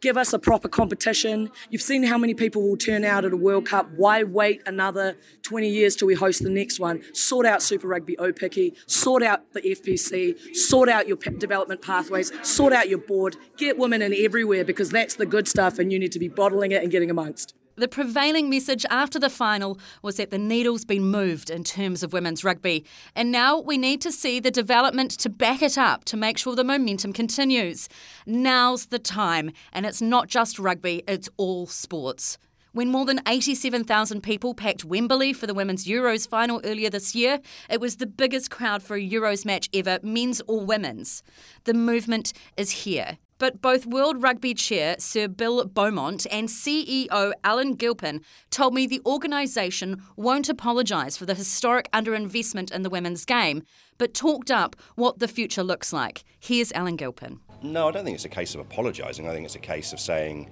give 0.02 0.16
us 0.18 0.32
a 0.32 0.38
proper 0.38 0.68
competition. 0.68 1.50
You've 1.70 1.80
seen 1.80 2.02
how 2.02 2.18
many 2.18 2.34
people 2.34 2.68
will 2.68 2.76
turn 2.76 3.04
out 3.04 3.24
at 3.24 3.32
a 3.32 3.36
World 3.36 3.66
Cup. 3.66 3.88
Why 3.96 4.24
wait 4.24 4.60
another 4.66 5.16
20 5.42 5.68
years 5.68 5.96
till 5.96 6.08
we 6.08 6.14
host 6.14 6.42
the 6.42 6.50
next 6.50 6.78
one? 6.78 7.02
Sort 7.14 7.46
out 7.46 7.62
Super 7.62 7.86
Rugby 7.86 8.16
Aupiki, 8.16 8.76
sort 8.86 9.22
out 9.22 9.50
the 9.54 9.62
FPC, 9.62 10.54
sort 10.54 10.88
out 10.88 11.08
your 11.08 11.16
development 11.16 11.80
pathways, 11.80 12.32
sort 12.42 12.72
out 12.72 12.88
your 12.88 12.98
board, 12.98 13.36
get 13.56 13.78
women 13.78 14.02
in 14.02 14.12
everywhere 14.12 14.64
because 14.64 14.90
that's 14.90 15.14
the 15.14 15.24
good 15.24 15.48
stuff 15.48 15.78
and 15.78 15.92
you 15.92 15.98
need 15.98 16.12
to 16.12 16.18
be 16.18 16.28
bottling 16.28 16.72
it 16.72 16.82
and 16.82 16.90
getting 16.90 17.10
amongst. 17.10 17.54
The 17.82 17.88
prevailing 17.88 18.48
message 18.48 18.86
after 18.90 19.18
the 19.18 19.28
final 19.28 19.76
was 20.02 20.14
that 20.14 20.30
the 20.30 20.38
needle's 20.38 20.84
been 20.84 21.02
moved 21.02 21.50
in 21.50 21.64
terms 21.64 22.04
of 22.04 22.12
women's 22.12 22.44
rugby, 22.44 22.84
and 23.16 23.32
now 23.32 23.58
we 23.58 23.76
need 23.76 24.00
to 24.02 24.12
see 24.12 24.38
the 24.38 24.52
development 24.52 25.10
to 25.18 25.28
back 25.28 25.62
it 25.62 25.76
up 25.76 26.04
to 26.04 26.16
make 26.16 26.38
sure 26.38 26.54
the 26.54 26.62
momentum 26.62 27.12
continues. 27.12 27.88
Now's 28.24 28.86
the 28.86 29.00
time, 29.00 29.50
and 29.72 29.84
it's 29.84 30.00
not 30.00 30.28
just 30.28 30.60
rugby, 30.60 31.02
it's 31.08 31.28
all 31.38 31.66
sports. 31.66 32.38
When 32.70 32.88
more 32.88 33.04
than 33.04 33.20
87,000 33.26 34.22
people 34.22 34.54
packed 34.54 34.84
Wembley 34.84 35.32
for 35.32 35.48
the 35.48 35.52
Women's 35.52 35.84
Euros 35.84 36.28
final 36.28 36.60
earlier 36.62 36.88
this 36.88 37.16
year, 37.16 37.40
it 37.68 37.80
was 37.80 37.96
the 37.96 38.06
biggest 38.06 38.48
crowd 38.48 38.84
for 38.84 38.94
a 38.94 39.02
Euros 39.02 39.44
match 39.44 39.68
ever, 39.74 39.98
men's 40.04 40.40
or 40.46 40.64
women's. 40.64 41.24
The 41.64 41.74
movement 41.74 42.32
is 42.56 42.70
here. 42.84 43.18
But 43.42 43.60
both 43.60 43.86
World 43.86 44.22
Rugby 44.22 44.54
Chair 44.54 44.94
Sir 45.00 45.26
Bill 45.26 45.64
Beaumont 45.64 46.28
and 46.30 46.48
CEO 46.48 47.32
Alan 47.42 47.72
Gilpin 47.72 48.20
told 48.50 48.72
me 48.72 48.86
the 48.86 49.02
organisation 49.04 50.00
won't 50.14 50.48
apologise 50.48 51.16
for 51.16 51.26
the 51.26 51.34
historic 51.34 51.90
underinvestment 51.90 52.70
in 52.70 52.82
the 52.84 52.88
women's 52.88 53.24
game, 53.24 53.64
but 53.98 54.14
talked 54.14 54.52
up 54.52 54.76
what 54.94 55.18
the 55.18 55.26
future 55.26 55.64
looks 55.64 55.92
like. 55.92 56.22
Here's 56.38 56.70
Alan 56.70 56.94
Gilpin. 56.94 57.40
No, 57.64 57.88
I 57.88 57.90
don't 57.90 58.04
think 58.04 58.14
it's 58.14 58.24
a 58.24 58.28
case 58.28 58.54
of 58.54 58.60
apologising. 58.60 59.28
I 59.28 59.32
think 59.32 59.44
it's 59.44 59.56
a 59.56 59.58
case 59.58 59.92
of 59.92 59.98
saying 59.98 60.48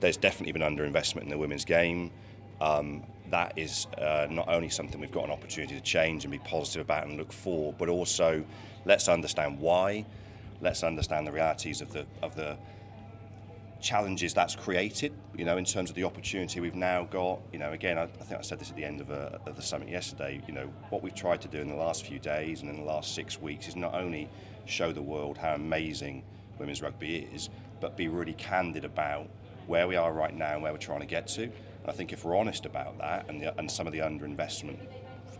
there's 0.00 0.16
definitely 0.16 0.50
been 0.50 0.62
underinvestment 0.62 1.22
in 1.22 1.28
the 1.28 1.38
women's 1.38 1.64
game. 1.64 2.10
Um, 2.60 3.04
that 3.30 3.56
is 3.56 3.86
uh, 3.98 4.26
not 4.28 4.48
only 4.48 4.68
something 4.68 5.00
we've 5.00 5.12
got 5.12 5.26
an 5.26 5.30
opportunity 5.30 5.76
to 5.76 5.80
change 5.80 6.24
and 6.24 6.32
be 6.32 6.40
positive 6.40 6.82
about 6.82 7.06
and 7.06 7.18
look 7.18 7.32
for, 7.32 7.72
but 7.74 7.88
also 7.88 8.44
let's 8.84 9.06
understand 9.06 9.60
why 9.60 10.04
let's 10.60 10.82
understand 10.82 11.26
the 11.26 11.32
realities 11.32 11.80
of 11.80 11.92
the 11.92 12.06
of 12.22 12.34
the 12.34 12.56
challenges 13.80 14.34
that's 14.34 14.56
created. 14.56 15.12
You 15.36 15.44
know, 15.44 15.56
in 15.58 15.64
terms 15.64 15.90
of 15.90 15.96
the 15.96 16.04
opportunity 16.04 16.60
we've 16.60 16.74
now 16.74 17.04
got. 17.04 17.40
You 17.52 17.58
know, 17.58 17.72
again, 17.72 17.98
I, 17.98 18.04
I 18.04 18.06
think 18.06 18.38
I 18.38 18.42
said 18.42 18.58
this 18.58 18.70
at 18.70 18.76
the 18.76 18.84
end 18.84 19.00
of, 19.00 19.10
a, 19.10 19.40
of 19.46 19.56
the 19.56 19.62
summit 19.62 19.88
yesterday. 19.88 20.40
You 20.46 20.54
know, 20.54 20.72
what 20.90 21.02
we've 21.02 21.14
tried 21.14 21.40
to 21.42 21.48
do 21.48 21.58
in 21.58 21.68
the 21.68 21.76
last 21.76 22.06
few 22.06 22.18
days 22.18 22.62
and 22.62 22.70
in 22.70 22.76
the 22.76 22.84
last 22.84 23.14
six 23.14 23.40
weeks 23.40 23.68
is 23.68 23.76
not 23.76 23.94
only 23.94 24.28
show 24.64 24.92
the 24.92 25.02
world 25.02 25.38
how 25.38 25.54
amazing 25.54 26.24
women's 26.58 26.82
rugby 26.82 27.28
is, 27.32 27.50
but 27.80 27.96
be 27.96 28.08
really 28.08 28.32
candid 28.32 28.84
about 28.84 29.28
where 29.66 29.86
we 29.86 29.96
are 29.96 30.12
right 30.12 30.34
now 30.34 30.54
and 30.54 30.62
where 30.62 30.72
we're 30.72 30.78
trying 30.78 31.00
to 31.00 31.06
get 31.06 31.26
to. 31.26 31.42
And 31.42 31.52
I 31.86 31.92
think 31.92 32.12
if 32.12 32.24
we're 32.24 32.36
honest 32.36 32.66
about 32.66 32.98
that 32.98 33.28
and, 33.28 33.42
the, 33.42 33.58
and 33.58 33.70
some 33.70 33.86
of 33.86 33.92
the 33.92 34.00
underinvestment 34.00 34.78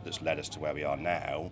that's 0.05 0.21
led 0.21 0.39
us 0.39 0.49
to 0.51 0.61
where 0.61 0.75
we 0.75 0.85
are 0.85 0.97
now, 0.97 1.51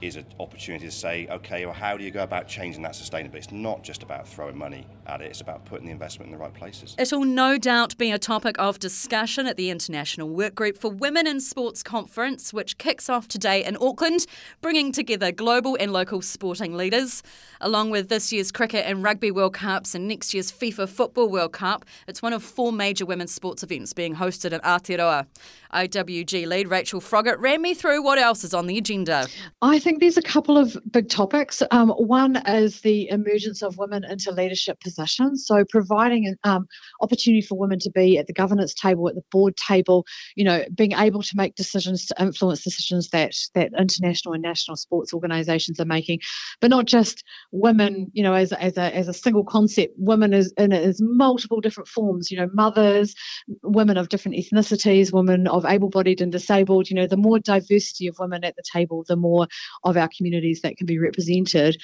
is 0.00 0.16
an 0.16 0.26
opportunity 0.38 0.86
to 0.86 0.92
say, 0.92 1.26
okay, 1.30 1.64
well, 1.64 1.74
how 1.74 1.96
do 1.96 2.04
you 2.04 2.10
go 2.10 2.22
about 2.22 2.48
changing 2.48 2.82
that 2.82 2.92
sustainability? 2.92 3.36
It's 3.36 3.52
not 3.52 3.82
just 3.82 4.02
about 4.02 4.28
throwing 4.28 4.56
money 4.56 4.86
at 5.06 5.20
it, 5.20 5.26
it's 5.26 5.40
about 5.40 5.64
putting 5.64 5.86
the 5.86 5.92
investment 5.92 6.30
in 6.30 6.32
the 6.32 6.42
right 6.42 6.52
places. 6.52 6.94
It'll 6.98 7.24
no 7.24 7.58
doubt 7.58 7.96
be 7.98 8.10
a 8.10 8.18
topic 8.18 8.56
of 8.58 8.78
discussion 8.78 9.46
at 9.46 9.56
the 9.56 9.70
International 9.70 10.28
Workgroup 10.28 10.76
for 10.76 10.90
Women 10.90 11.26
in 11.26 11.40
Sports 11.40 11.82
Conference, 11.82 12.52
which 12.52 12.78
kicks 12.78 13.08
off 13.08 13.28
today 13.28 13.64
in 13.64 13.76
Auckland, 13.80 14.26
bringing 14.60 14.92
together 14.92 15.32
global 15.32 15.76
and 15.78 15.92
local 15.92 16.22
sporting 16.22 16.76
leaders. 16.76 17.22
Along 17.60 17.90
with 17.90 18.08
this 18.08 18.32
year's 18.32 18.52
Cricket 18.52 18.84
and 18.86 19.02
Rugby 19.02 19.30
World 19.30 19.54
Cups 19.54 19.94
and 19.94 20.06
next 20.06 20.34
year's 20.34 20.52
FIFA 20.52 20.88
Football 20.88 21.28
World 21.28 21.52
Cup, 21.52 21.84
it's 22.06 22.22
one 22.22 22.32
of 22.32 22.42
four 22.42 22.72
major 22.72 23.06
women's 23.06 23.32
sports 23.32 23.62
events 23.62 23.92
being 23.92 24.16
hosted 24.16 24.52
in 24.52 24.60
Aotearoa. 24.60 25.26
IWG 25.74 26.46
lead, 26.46 26.68
Rachel 26.68 27.00
Froggatt, 27.00 27.38
ran 27.38 27.60
me 27.60 27.74
through 27.74 28.02
what 28.02 28.18
else 28.18 28.44
is 28.44 28.54
on 28.54 28.66
the 28.66 28.78
agenda. 28.78 29.26
I 29.60 29.78
think 29.78 30.00
there's 30.00 30.16
a 30.16 30.22
couple 30.22 30.56
of 30.56 30.78
big 30.90 31.08
topics. 31.08 31.62
Um, 31.70 31.90
one 31.90 32.36
is 32.46 32.80
the 32.80 33.08
emergence 33.08 33.62
of 33.62 33.76
women 33.76 34.04
into 34.04 34.30
leadership 34.30 34.80
positions. 34.80 35.46
So 35.46 35.64
providing 35.68 36.26
an 36.26 36.36
um, 36.44 36.66
opportunity 37.00 37.42
for 37.42 37.58
women 37.58 37.78
to 37.80 37.90
be 37.90 38.18
at 38.18 38.26
the 38.26 38.32
governance 38.32 38.72
table, 38.72 39.08
at 39.08 39.16
the 39.16 39.24
board 39.30 39.56
table, 39.56 40.06
you 40.36 40.44
know, 40.44 40.64
being 40.74 40.92
able 40.92 41.22
to 41.22 41.32
make 41.34 41.56
decisions 41.56 42.06
to 42.06 42.14
influence 42.20 42.62
decisions 42.62 43.08
that 43.10 43.32
that 43.54 43.70
international 43.78 44.34
and 44.34 44.42
national 44.42 44.76
sports 44.76 45.12
organisations 45.12 45.80
are 45.80 45.84
making, 45.84 46.20
but 46.60 46.70
not 46.70 46.86
just 46.86 47.24
women, 47.50 48.10
you 48.12 48.22
know, 48.22 48.34
as, 48.34 48.52
as 48.52 48.76
a 48.76 48.94
as 48.94 49.08
a 49.08 49.12
single 49.12 49.44
concept. 49.44 49.94
Women 49.98 50.32
is 50.32 50.52
in 50.56 50.72
as 50.72 51.00
multiple 51.02 51.60
different 51.60 51.88
forms. 51.88 52.30
You 52.30 52.38
know, 52.38 52.48
mothers, 52.54 53.14
women 53.62 53.96
of 53.96 54.08
different 54.08 54.36
ethnicities, 54.36 55.12
women 55.12 55.46
of 55.48 55.63
able-bodied 55.66 56.20
and 56.20 56.32
disabled. 56.32 56.90
You 56.90 56.96
know, 56.96 57.06
the 57.06 57.16
more 57.16 57.38
diversity 57.38 58.06
of 58.06 58.18
women 58.18 58.44
at 58.44 58.56
the 58.56 58.62
table, 58.62 59.04
the 59.06 59.16
more 59.16 59.46
of 59.82 59.96
our 59.96 60.08
communities 60.16 60.60
that 60.62 60.76
can 60.76 60.86
be 60.86 60.98
represented. 60.98 61.80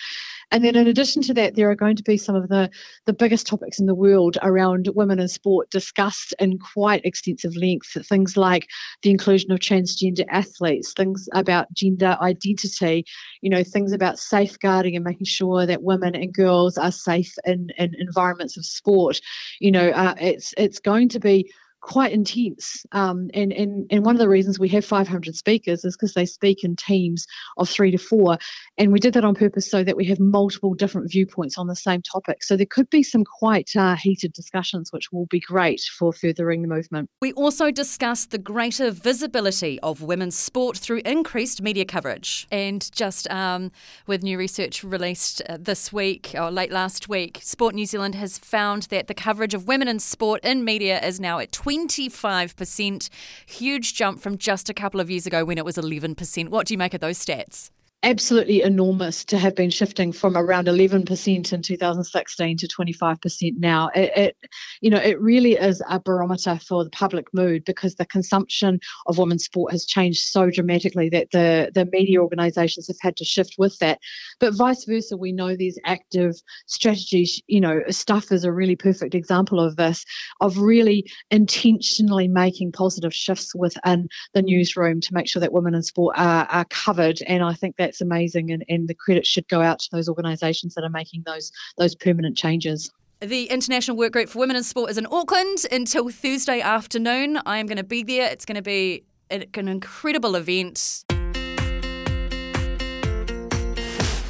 And 0.53 0.65
then, 0.65 0.75
in 0.75 0.89
addition 0.89 1.23
to 1.23 1.35
that, 1.35 1.55
there 1.55 1.71
are 1.71 1.77
going 1.77 1.95
to 1.97 2.03
be 2.03 2.17
some 2.17 2.35
of 2.35 2.49
the, 2.49 2.71
the 3.07 3.13
biggest 3.13 3.47
topics 3.47 3.79
in 3.79 3.87
the 3.87 3.95
world 3.95 4.37
around 4.43 4.89
women 4.95 5.21
in 5.21 5.29
sport 5.29 5.71
discussed 5.71 6.35
in 6.41 6.59
quite 6.59 7.05
extensive 7.05 7.55
length. 7.55 7.97
Things 8.07 8.37
like 8.37 8.67
the 9.03 9.11
inclusion 9.11 9.53
of 9.53 9.61
transgender 9.61 10.25
athletes, 10.29 10.93
things 10.93 11.29
about 11.35 11.73
gender 11.73 12.17
identity, 12.21 13.05
you 13.43 13.51
know, 13.51 13.63
things 13.63 13.93
about 13.93 14.19
safeguarding 14.19 14.97
and 14.97 15.05
making 15.05 15.27
sure 15.27 15.67
that 15.67 15.85
women 15.85 16.17
and 16.17 16.33
girls 16.33 16.77
are 16.77 16.93
safe 16.93 17.33
in, 17.45 17.69
in 17.79 17.95
environments 17.99 18.57
of 18.57 18.67
sport. 18.67 19.21
You 19.61 19.71
know, 19.71 19.91
uh, 19.91 20.15
it's 20.21 20.53
it's 20.57 20.81
going 20.81 21.11
to 21.11 21.21
be 21.21 21.53
quite 21.81 22.13
intense. 22.13 22.85
Um, 22.93 23.31
and, 23.35 23.53
and, 23.53 23.87
and 23.91 24.05
one 24.05 24.15
of 24.15 24.19
the 24.19 24.29
reasons 24.29 24.59
we 24.59 24.69
have 24.71 24.85
500 24.85 25.35
speakers 25.35 25.85
is 25.85 25.97
because 25.97 26.15
they 26.15 26.27
speak 26.27 26.63
in 26.65 26.77
teams 26.77 27.27
of 27.57 27.69
three 27.69 27.91
to 27.91 27.99
four. 27.99 28.39
And 28.79 28.93
we 28.93 29.01
did 29.01 29.15
that 29.15 29.25
on 29.25 29.35
purpose 29.35 29.71
so 29.71 29.83
that 29.85 29.97
we 29.97 30.05
have 30.07 30.21
multiple 30.21 30.75
different 30.75 31.11
viewpoints 31.11 31.59
on 31.59 31.67
the 31.67 31.77
same 31.77 32.03
topic. 32.03 32.43
So 32.43 32.57
there 32.57 32.67
could 32.67 32.91
be 32.91 33.03
some 33.03 33.25
quite 33.25 33.71
uh, 33.77 33.97
heated 33.97 34.33
discussions, 34.33 34.93
which 34.93 35.11
will 35.13 35.27
be 35.27 35.41
great 35.41 35.81
for 35.81 36.13
furthering 36.13 36.63
the 36.63 36.69
movement. 36.69 37.09
We 37.21 37.33
also 37.33 37.71
discussed 37.71 38.31
the 38.31 38.39
greater 38.39 38.91
visibility 38.91 39.81
of 39.81 40.03
women's 40.03 40.37
sport 40.37 40.77
through 40.77 41.03
increased 41.05 41.63
media 41.63 41.85
coverage. 41.85 42.47
And 42.51 42.91
just 42.93 43.31
um, 43.31 43.73
with 44.07 44.23
new 44.23 44.39
research 44.39 44.85
released 44.85 45.43
uh, 45.49 45.57
this 45.59 45.93
week 45.93 46.35
or 46.39 46.51
late 46.51 46.73
last 46.73 47.09
week, 47.09 47.41
Sport 47.43 47.75
New 47.75 47.87
Zealand 47.87 48.15
has 48.15 48.39
found 48.39 48.85
that 48.85 49.07
the 49.07 49.15
coverage 49.15 49.55
of 49.55 49.67
women 49.67 49.89
in 49.89 49.99
sport 49.99 50.45
in 50.45 50.65
media 50.65 51.01
is 51.05 51.19
now 51.19 51.39
at 51.39 51.53
20 51.53 51.70
25%. 51.71 53.09
Huge 53.47 53.95
jump 53.95 54.21
from 54.21 54.37
just 54.37 54.69
a 54.69 54.75
couple 54.75 55.01
of 55.01 55.11
years 55.11 55.27
ago 55.27 55.45
when 55.45 55.59
it 55.59 55.65
was 55.65 55.77
11%. 55.77 56.49
What 56.49 56.67
do 56.67 56.75
you 56.75 56.79
make 56.79 56.95
of 56.95 57.01
those 57.01 57.25
stats? 57.25 57.71
Absolutely 58.03 58.63
enormous 58.63 59.25
to 59.27 59.39
have 59.39 59.55
been 59.55 59.69
shifting 59.69 60.11
from 60.11 60.37
around 60.37 60.67
11% 60.67 61.53
in 61.53 61.63
2016 61.63 62.57
to 62.57 62.69
25% 62.69 63.53
now. 63.59 63.91
It, 63.95 64.13
it, 64.17 64.37
you 64.81 64.91
know, 64.91 64.99
it 64.99 65.21
really 65.21 65.53
is 65.53 65.83
a 65.89 66.01
barometer 66.01 66.59
for 66.67 66.83
the 66.83 66.91
public 66.91 67.27
mood 67.35 67.65
because 67.65 67.97
the 67.97 68.07
consumption 68.07 68.81
of 69.07 69.19
women's 69.19 69.45
sport 69.45 69.73
has 69.73 69.85
changed 69.85 70.23
so 70.23 70.51
dramatically 70.51 71.11
that 71.11 71.31
the, 71.31 71.71
the 71.75 71.85
media 71.93 72.23
organisations 72.23 72.87
have 72.87 72.97
had 73.03 73.17
to 73.17 73.25
shift 73.25 73.57
with 73.59 73.79
that. 73.79 73.99
But 74.39 74.55
vice 74.55 74.85
versa, 74.85 75.19
we 75.19 75.33
know 75.33 75.55
these 75.55 75.79
active 75.85 76.35
strategies, 76.67 77.43
you 77.49 77.61
know, 77.61 77.83
stuff 77.91 78.33
is 78.33 78.45
a 78.45 78.53
really 78.53 78.77
perfect 78.77 79.15
example 79.15 79.61
of 79.61 79.77
this, 79.77 80.07
of 80.41 80.57
really 80.57 81.11
intentionally 81.31 82.29
making 82.29 82.73
positive 82.73 83.15
shifts 83.15 83.55
within 83.55 84.09
the 84.33 84.41
newsroom 84.41 85.03
to 85.03 85.15
make 85.15 85.29
sure 85.29 85.41
that 85.41 85.53
women 85.53 85.75
in 85.75 85.83
sport 85.83 86.17
are, 86.19 86.47
are 86.47 86.65
covered. 86.65 87.21
And 87.27 87.43
I 87.43 87.53
think 87.53 87.77
that 87.77 87.90
that's 87.91 88.01
amazing, 88.01 88.53
and, 88.53 88.65
and 88.69 88.87
the 88.87 88.95
credit 88.95 89.27
should 89.27 89.49
go 89.49 89.61
out 89.61 89.81
to 89.81 89.89
those 89.91 90.09
organisations 90.09 90.75
that 90.75 90.85
are 90.85 90.91
making 90.91 91.25
those 91.27 91.51
those 91.77 91.97
permanent 91.97 92.37
changes. 92.37 92.93
The 93.21 93.47
International 93.47 93.97
Work 93.97 94.13
Group 94.13 94.29
for 94.29 94.39
Women 94.39 94.57
in 94.57 94.63
Sport 94.63 94.91
is 94.91 94.97
in 94.97 95.07
Auckland 95.11 95.67
until 95.73 96.09
Thursday 96.09 96.61
afternoon. 96.61 97.41
I 97.45 97.59
am 97.59 97.67
going 97.67 97.79
to 97.79 97.85
be 97.85 98.05
there. 98.05 98.31
It's 98.31 98.45
going 98.45 98.57
to 98.57 98.63
be 98.63 99.03
an 99.31 99.69
incredible 99.69 100.37
event. 100.37 101.05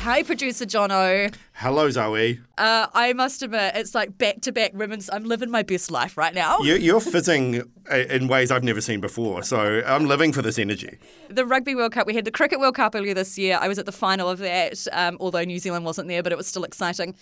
Hi, 0.02 0.22
producer 0.22 0.64
Jono. 0.64 1.30
Hello, 1.52 1.90
Zoe. 1.90 2.40
Uh, 2.56 2.86
I 2.94 3.12
must 3.12 3.42
admit, 3.42 3.74
it's 3.76 3.94
like 3.94 4.16
back 4.16 4.40
to 4.40 4.50
back 4.50 4.72
women's. 4.72 5.10
I'm 5.12 5.24
living 5.24 5.50
my 5.50 5.62
best 5.62 5.90
life 5.90 6.16
right 6.16 6.34
now. 6.34 6.60
You, 6.60 6.96
are 6.96 7.00
fizzing 7.00 7.70
in 7.92 8.26
ways 8.26 8.50
I've 8.50 8.64
never 8.64 8.80
seen 8.80 9.02
before, 9.02 9.42
so 9.42 9.82
I'm 9.86 10.06
living 10.06 10.32
for 10.32 10.40
this 10.40 10.58
energy. 10.58 10.96
The 11.28 11.44
Rugby 11.44 11.74
World 11.74 11.92
Cup, 11.92 12.06
we 12.06 12.14
had 12.14 12.24
the 12.24 12.30
Cricket 12.30 12.60
World 12.60 12.76
Cup 12.76 12.94
earlier 12.94 13.12
this 13.12 13.36
year. 13.36 13.58
I 13.60 13.68
was 13.68 13.78
at 13.78 13.84
the 13.84 13.92
final 13.92 14.30
of 14.30 14.38
that, 14.38 14.86
um, 14.92 15.18
although 15.20 15.44
New 15.44 15.58
Zealand 15.58 15.84
wasn't 15.84 16.08
there, 16.08 16.22
but 16.22 16.32
it 16.32 16.38
was 16.38 16.46
still 16.46 16.64
exciting. 16.64 17.14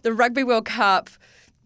The 0.00 0.14
Rugby 0.14 0.42
World 0.42 0.64
Cup 0.64 1.10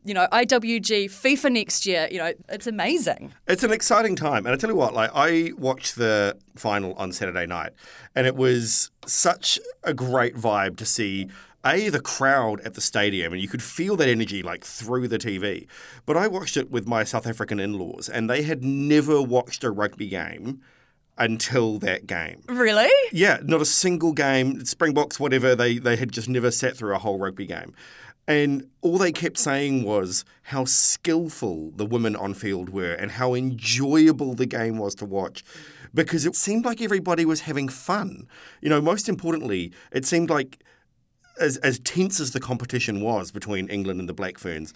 you 0.06 0.14
know, 0.14 0.28
IWG, 0.32 1.06
FIFA 1.06 1.52
next 1.52 1.84
year, 1.84 2.08
you 2.10 2.18
know, 2.18 2.32
it's 2.48 2.68
amazing. 2.68 3.32
It's 3.48 3.64
an 3.64 3.72
exciting 3.72 4.14
time. 4.14 4.46
And 4.46 4.54
I 4.54 4.56
tell 4.56 4.70
you 4.70 4.76
what, 4.76 4.94
like 4.94 5.10
I 5.14 5.52
watched 5.58 5.96
the 5.96 6.36
final 6.54 6.94
on 6.94 7.12
Saturday 7.12 7.44
night 7.44 7.72
and 8.14 8.26
it 8.26 8.36
was 8.36 8.92
such 9.04 9.58
a 9.82 9.92
great 9.92 10.36
vibe 10.36 10.76
to 10.76 10.86
see 10.86 11.28
a 11.64 11.88
the 11.88 12.00
crowd 12.00 12.60
at 12.60 12.74
the 12.74 12.80
stadium 12.80 13.32
and 13.32 13.42
you 13.42 13.48
could 13.48 13.62
feel 13.62 13.96
that 13.96 14.08
energy 14.08 14.44
like 14.44 14.64
through 14.64 15.08
the 15.08 15.18
TV. 15.18 15.66
But 16.06 16.16
I 16.16 16.28
watched 16.28 16.56
it 16.56 16.70
with 16.70 16.86
my 16.86 17.02
South 17.02 17.26
African 17.26 17.58
in-laws 17.58 18.08
and 18.08 18.30
they 18.30 18.42
had 18.42 18.62
never 18.62 19.20
watched 19.20 19.64
a 19.64 19.72
rugby 19.72 20.08
game 20.08 20.60
until 21.18 21.78
that 21.78 22.06
game. 22.06 22.42
Really? 22.48 22.92
Yeah, 23.10 23.38
not 23.42 23.60
a 23.60 23.64
single 23.64 24.12
game, 24.12 24.64
Springboks 24.64 25.18
whatever, 25.18 25.56
they 25.56 25.78
they 25.78 25.96
had 25.96 26.12
just 26.12 26.28
never 26.28 26.50
sat 26.50 26.76
through 26.76 26.94
a 26.94 26.98
whole 26.98 27.18
rugby 27.18 27.46
game. 27.46 27.74
And 28.28 28.68
all 28.80 28.98
they 28.98 29.12
kept 29.12 29.38
saying 29.38 29.84
was 29.84 30.24
how 30.44 30.64
skillful 30.64 31.70
the 31.76 31.86
women 31.86 32.16
on 32.16 32.34
field 32.34 32.70
were 32.70 32.92
and 32.92 33.12
how 33.12 33.34
enjoyable 33.34 34.34
the 34.34 34.46
game 34.46 34.78
was 34.78 34.94
to 34.96 35.04
watch 35.04 35.44
because 35.94 36.26
it 36.26 36.36
seemed 36.36 36.64
like 36.64 36.80
everybody 36.80 37.24
was 37.24 37.42
having 37.42 37.68
fun. 37.68 38.28
You 38.60 38.68
know, 38.68 38.80
most 38.80 39.08
importantly, 39.08 39.72
it 39.92 40.04
seemed 40.04 40.28
like 40.28 40.62
as, 41.40 41.56
as 41.58 41.78
tense 41.80 42.20
as 42.20 42.32
the 42.32 42.40
competition 42.40 43.00
was 43.00 43.30
between 43.30 43.68
England 43.68 44.00
and 44.00 44.08
the 44.08 44.14
Black 44.14 44.38
Ferns, 44.38 44.74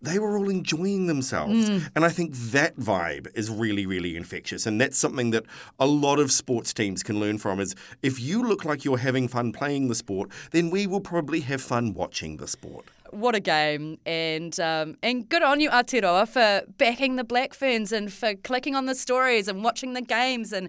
they 0.00 0.18
were 0.18 0.38
all 0.38 0.48
enjoying 0.48 1.06
themselves. 1.06 1.68
Mm. 1.68 1.90
And 1.96 2.04
I 2.04 2.08
think 2.08 2.34
that 2.34 2.76
vibe 2.76 3.28
is 3.34 3.50
really, 3.50 3.86
really 3.86 4.16
infectious. 4.16 4.66
And 4.66 4.80
that's 4.80 4.96
something 4.96 5.30
that 5.30 5.44
a 5.78 5.86
lot 5.86 6.18
of 6.18 6.30
sports 6.30 6.72
teams 6.72 7.02
can 7.02 7.18
learn 7.18 7.38
from 7.38 7.60
is 7.60 7.74
if 8.02 8.20
you 8.20 8.46
look 8.46 8.64
like 8.64 8.84
you're 8.84 8.98
having 8.98 9.28
fun 9.28 9.52
playing 9.52 9.88
the 9.88 9.94
sport, 9.94 10.30
then 10.52 10.70
we 10.70 10.86
will 10.86 11.00
probably 11.00 11.40
have 11.40 11.60
fun 11.60 11.94
watching 11.94 12.36
the 12.36 12.46
sport. 12.46 12.86
What 13.10 13.34
a 13.34 13.40
game. 13.40 13.98
And 14.04 14.58
um, 14.60 14.96
and 15.02 15.28
good 15.28 15.42
on 15.42 15.60
you, 15.60 15.70
Aotearoa, 15.70 16.28
for 16.28 16.70
backing 16.76 17.16
the 17.16 17.24
Black 17.24 17.54
Ferns 17.54 17.90
and 17.90 18.12
for 18.12 18.34
clicking 18.34 18.74
on 18.74 18.86
the 18.86 18.94
stories 18.94 19.48
and 19.48 19.64
watching 19.64 19.94
the 19.94 20.02
games 20.02 20.52
and 20.52 20.68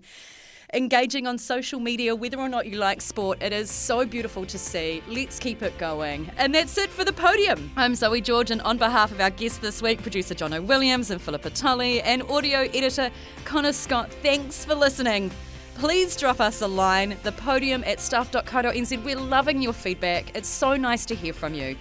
engaging 0.73 1.27
on 1.27 1.37
social 1.37 1.79
media, 1.79 2.15
whether 2.15 2.37
or 2.37 2.49
not 2.49 2.67
you 2.67 2.77
like 2.77 3.01
sport. 3.01 3.41
It 3.41 3.53
is 3.53 3.71
so 3.71 4.05
beautiful 4.05 4.45
to 4.45 4.57
see. 4.57 5.03
Let's 5.07 5.39
keep 5.39 5.61
it 5.61 5.77
going. 5.77 6.29
And 6.37 6.53
that's 6.53 6.77
it 6.77 6.89
for 6.89 7.03
the 7.03 7.13
podium. 7.13 7.71
I'm 7.75 7.95
Zoe 7.95 8.21
George, 8.21 8.51
and 8.51 8.61
on 8.61 8.77
behalf 8.77 9.11
of 9.11 9.19
our 9.19 9.29
guests 9.29 9.57
this 9.57 9.81
week, 9.81 10.01
producer 10.01 10.35
Jono 10.35 10.63
Williams 10.63 11.11
and 11.11 11.21
Philippa 11.21 11.49
Tully, 11.51 12.01
and 12.01 12.23
audio 12.23 12.59
editor 12.73 13.11
Connor 13.45 13.73
Scott, 13.73 14.11
thanks 14.21 14.65
for 14.65 14.75
listening 14.75 15.31
please 15.79 16.17
drop 16.17 16.41
us 16.41 16.61
a 16.61 16.67
line, 16.67 17.15
the 17.23 17.31
podium 17.31 17.85
at 17.85 18.01
stuff.co.nz. 18.01 19.03
We're 19.03 19.15
loving 19.15 19.61
your 19.61 19.71
feedback. 19.71 20.35
It's 20.35 20.49
so 20.49 20.75
nice 20.75 21.05
to 21.05 21.15
hear 21.15 21.31
from 21.31 21.53
you. 21.53 21.77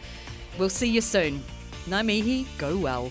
We'll 0.57 0.70
see 0.70 0.88
you 0.88 1.01
soon. 1.01 1.42
Ngā 1.87 2.46
go 2.59 2.77
well. 2.77 3.11